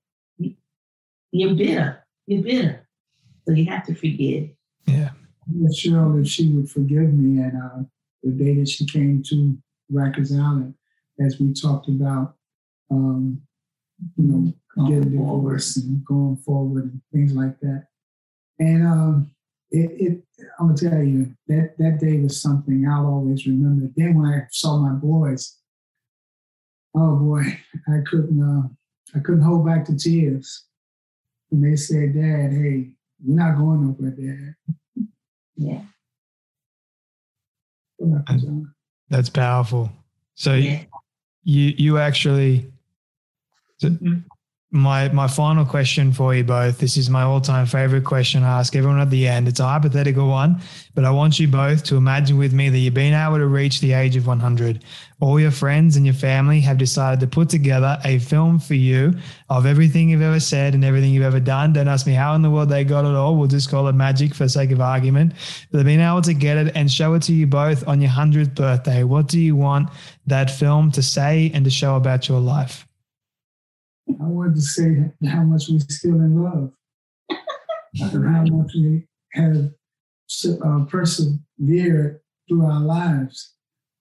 You're 1.31 1.55
bitter. 1.55 2.05
You're 2.25 2.43
bitter, 2.43 2.87
so 3.45 3.53
you 3.53 3.65
have 3.65 3.85
to 3.87 3.95
forgive. 3.95 4.49
Yeah. 4.85 5.09
I'm 5.49 5.73
sure 5.73 6.19
if 6.19 6.27
she 6.27 6.49
would 6.49 6.69
forgive 6.69 7.13
me, 7.13 7.41
and 7.41 7.61
uh, 7.61 7.83
the 8.23 8.31
day 8.31 8.55
that 8.55 8.69
she 8.69 8.85
came 8.85 9.23
to 9.23 9.57
Rikers 9.91 10.37
Island, 10.37 10.73
as 11.19 11.39
we 11.39 11.53
talked 11.53 11.87
about, 11.87 12.35
um, 12.91 13.41
you 14.17 14.23
know, 14.25 14.53
getting 14.87 15.11
divorced 15.11 15.77
and 15.77 16.03
going 16.05 16.37
forward 16.37 16.85
and 16.85 17.01
things 17.11 17.33
like 17.33 17.59
that. 17.61 17.87
And 18.59 18.85
um, 18.85 19.31
it, 19.71 19.91
it, 19.99 20.23
I'm 20.59 20.75
gonna 20.75 20.77
tell 20.77 21.03
you 21.03 21.33
that 21.47 21.75
that 21.77 21.99
day 21.99 22.19
was 22.19 22.41
something 22.41 22.87
I'll 22.87 23.07
always 23.07 23.45
remember. 23.45 23.87
Then 23.95 24.15
when 24.15 24.27
I 24.27 24.47
saw 24.51 24.77
my 24.77 24.93
boys, 24.93 25.57
oh 26.95 27.15
boy, 27.17 27.41
I 27.87 27.99
couldn't 28.05 28.41
uh, 28.41 28.67
I 29.15 29.19
couldn't 29.19 29.41
hold 29.41 29.65
back 29.65 29.85
the 29.85 29.95
tears. 29.95 30.65
And 31.51 31.63
they 31.63 31.75
said, 31.75 32.13
"Dad, 32.13 32.51
hey, 32.51 32.91
we're 33.23 33.35
not 33.35 33.57
going 33.57 33.83
nowhere, 33.83 34.11
Dad." 34.11 34.55
Yeah. 35.55 35.81
That's 39.09 39.29
powerful. 39.29 39.91
So 40.35 40.53
yeah. 40.53 40.83
you 41.43 41.73
you 41.77 41.97
actually 41.97 42.71
mm-hmm 43.81 44.19
my 44.71 45.07
my 45.13 45.27
final 45.27 45.63
question 45.63 46.11
for 46.11 46.35
you 46.35 46.43
both. 46.43 46.77
This 46.77 46.97
is 46.97 47.09
my 47.09 47.21
all-time 47.21 47.65
favorite 47.65 48.03
question 48.03 48.43
I 48.43 48.59
ask 48.59 48.75
everyone 48.75 48.99
at 48.99 49.09
the 49.09 49.25
end. 49.25 49.47
It's 49.47 49.61
a 49.61 49.65
hypothetical 49.65 50.27
one, 50.27 50.61
but 50.93 51.05
I 51.05 51.09
want 51.09 51.39
you 51.39 51.47
both 51.47 51.85
to 51.85 51.95
imagine 51.95 52.37
with 52.37 52.51
me 52.51 52.67
that 52.67 52.77
you've 52.77 52.93
been 52.93 53.13
able 53.13 53.37
to 53.37 53.47
reach 53.47 53.79
the 53.79 53.93
age 53.93 54.17
of 54.17 54.27
100. 54.27 54.83
All 55.21 55.39
your 55.39 55.51
friends 55.51 55.95
and 55.95 56.05
your 56.05 56.15
family 56.15 56.59
have 56.59 56.77
decided 56.77 57.21
to 57.21 57.27
put 57.27 57.47
together 57.47 57.97
a 58.03 58.19
film 58.19 58.59
for 58.59 58.73
you 58.73 59.13
of 59.49 59.65
everything 59.65 60.09
you've 60.09 60.21
ever 60.21 60.39
said 60.41 60.73
and 60.73 60.83
everything 60.83 61.13
you've 61.13 61.23
ever 61.23 61.39
done. 61.39 61.71
Don't 61.71 61.87
ask 61.87 62.05
me 62.05 62.13
how 62.13 62.35
in 62.35 62.41
the 62.41 62.49
world 62.49 62.67
they 62.67 62.83
got 62.83 63.05
it 63.05 63.15
all. 63.15 63.37
We'll 63.37 63.47
just 63.47 63.71
call 63.71 63.87
it 63.87 63.93
magic 63.93 64.35
for 64.35 64.49
sake 64.49 64.71
of 64.71 64.81
argument. 64.81 65.31
But 65.71 65.77
they've 65.77 65.85
been 65.85 66.01
able 66.01 66.23
to 66.23 66.33
get 66.33 66.57
it 66.57 66.75
and 66.75 66.91
show 66.91 67.13
it 67.13 67.21
to 67.23 67.33
you 67.33 67.47
both 67.47 67.87
on 67.87 68.01
your 68.01 68.11
100th 68.11 68.53
birthday. 68.53 69.03
What 69.03 69.27
do 69.27 69.39
you 69.39 69.55
want 69.55 69.89
that 70.25 70.51
film 70.51 70.91
to 70.91 71.01
say 71.01 71.51
and 71.53 71.63
to 71.63 71.71
show 71.71 71.95
about 71.95 72.27
your 72.27 72.41
life? 72.41 72.85
I 74.27 74.29
wanted 74.29 74.55
to 74.55 74.61
say 74.61 75.11
how 75.29 75.43
much 75.43 75.69
we 75.69 75.79
still 75.79 76.15
in 76.15 76.43
love, 76.43 76.73
and 77.29 78.35
how 78.35 78.43
much 78.43 78.71
we 78.75 79.07
have 79.31 79.71
uh, 80.65 80.85
persevered 80.89 82.19
through 82.47 82.65
our 82.65 82.81
lives, 82.81 83.53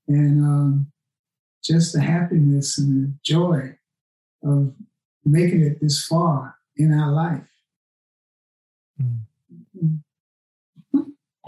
and 0.08 0.44
um, 0.44 0.92
just 1.62 1.92
the 1.92 2.00
happiness 2.00 2.76
and 2.76 3.04
the 3.04 3.14
joy 3.24 3.78
of 4.42 4.74
making 5.24 5.62
it 5.62 5.80
this 5.80 6.04
far 6.04 6.56
in 6.76 6.92
our 6.92 7.12
life. 7.12 7.48
Mm-hmm. 9.00 9.96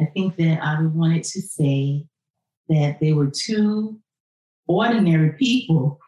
I 0.00 0.04
think 0.04 0.36
that 0.36 0.60
I 0.62 0.80
would 0.80 0.94
wanted 0.94 1.24
to 1.24 1.42
say 1.42 2.06
that 2.68 3.00
they 3.00 3.12
were 3.12 3.32
two 3.34 3.98
ordinary 4.68 5.32
people 5.32 5.98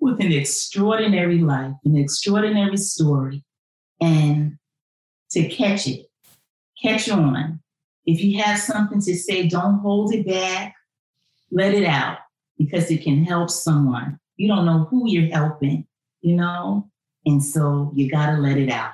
with 0.00 0.20
an 0.20 0.32
extraordinary 0.32 1.38
life, 1.38 1.74
an 1.84 1.96
extraordinary 1.96 2.76
story, 2.76 3.44
and 4.00 4.58
to 5.30 5.48
catch 5.48 5.86
it, 5.86 6.06
catch 6.82 7.08
on. 7.08 7.60
If 8.06 8.22
you 8.22 8.42
have 8.42 8.58
something 8.58 9.00
to 9.00 9.14
say, 9.16 9.48
don't 9.48 9.80
hold 9.80 10.14
it 10.14 10.26
back, 10.26 10.74
let 11.50 11.74
it 11.74 11.84
out 11.84 12.18
because 12.56 12.90
it 12.90 13.02
can 13.02 13.24
help 13.24 13.50
someone. 13.50 14.18
You 14.36 14.48
don't 14.48 14.66
know 14.66 14.86
who 14.90 15.08
you're 15.10 15.32
helping, 15.32 15.86
you 16.20 16.36
know? 16.36 16.88
And 17.26 17.42
so 17.42 17.92
you 17.94 18.10
got 18.10 18.34
to 18.34 18.40
let 18.40 18.56
it 18.56 18.70
out. 18.70 18.92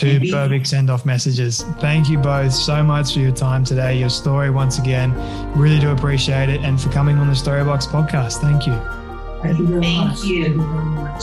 Two 0.00 0.18
perfect 0.30 0.66
send 0.66 0.88
off 0.88 1.04
messages. 1.04 1.62
Thank 1.78 2.08
you 2.08 2.16
both 2.16 2.54
so 2.54 2.82
much 2.82 3.12
for 3.12 3.18
your 3.18 3.32
time 3.32 3.64
today, 3.64 3.98
your 3.98 4.08
story 4.08 4.48
once 4.48 4.78
again. 4.78 5.12
Really 5.54 5.78
do 5.78 5.90
appreciate 5.90 6.48
it. 6.48 6.62
And 6.62 6.80
for 6.80 6.88
coming 6.88 7.18
on 7.18 7.26
the 7.26 7.34
Storybox 7.34 7.86
podcast. 7.86 8.40
Thank 8.40 8.66
you. 8.66 8.72
Thank 9.42 9.58
you 9.58 9.66
very 9.66 9.82
Thank 9.82 10.08
much. 10.08 10.24
You. 10.24 10.44
Thank 10.44 10.56
you 10.56 10.62
very 10.62 10.84
much. 10.84 11.22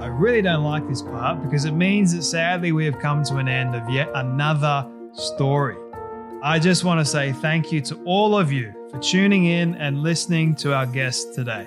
I 0.00 0.06
really 0.06 0.42
don't 0.42 0.62
like 0.62 0.86
this 0.88 1.02
part 1.02 1.42
because 1.42 1.64
it 1.64 1.72
means 1.72 2.14
that 2.14 2.22
sadly 2.22 2.70
we 2.70 2.84
have 2.84 3.00
come 3.00 3.24
to 3.24 3.38
an 3.38 3.48
end 3.48 3.74
of 3.74 3.90
yet 3.90 4.10
another 4.14 4.88
story. 5.12 5.76
I 6.40 6.60
just 6.60 6.84
want 6.84 7.00
to 7.00 7.04
say 7.04 7.32
thank 7.32 7.72
you 7.72 7.80
to 7.80 7.96
all 8.04 8.38
of 8.38 8.52
you 8.52 8.72
for 8.90 9.00
tuning 9.00 9.46
in 9.46 9.74
and 9.74 10.04
listening 10.04 10.54
to 10.56 10.72
our 10.72 10.86
guest 10.86 11.34
today. 11.34 11.66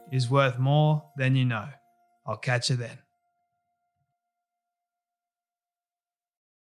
is 0.11 0.29
worth 0.29 0.59
more 0.59 1.03
than 1.17 1.35
you 1.35 1.45
know. 1.45 1.69
I'll 2.27 2.37
catch 2.37 2.69
you 2.69 2.75
then. 2.75 3.00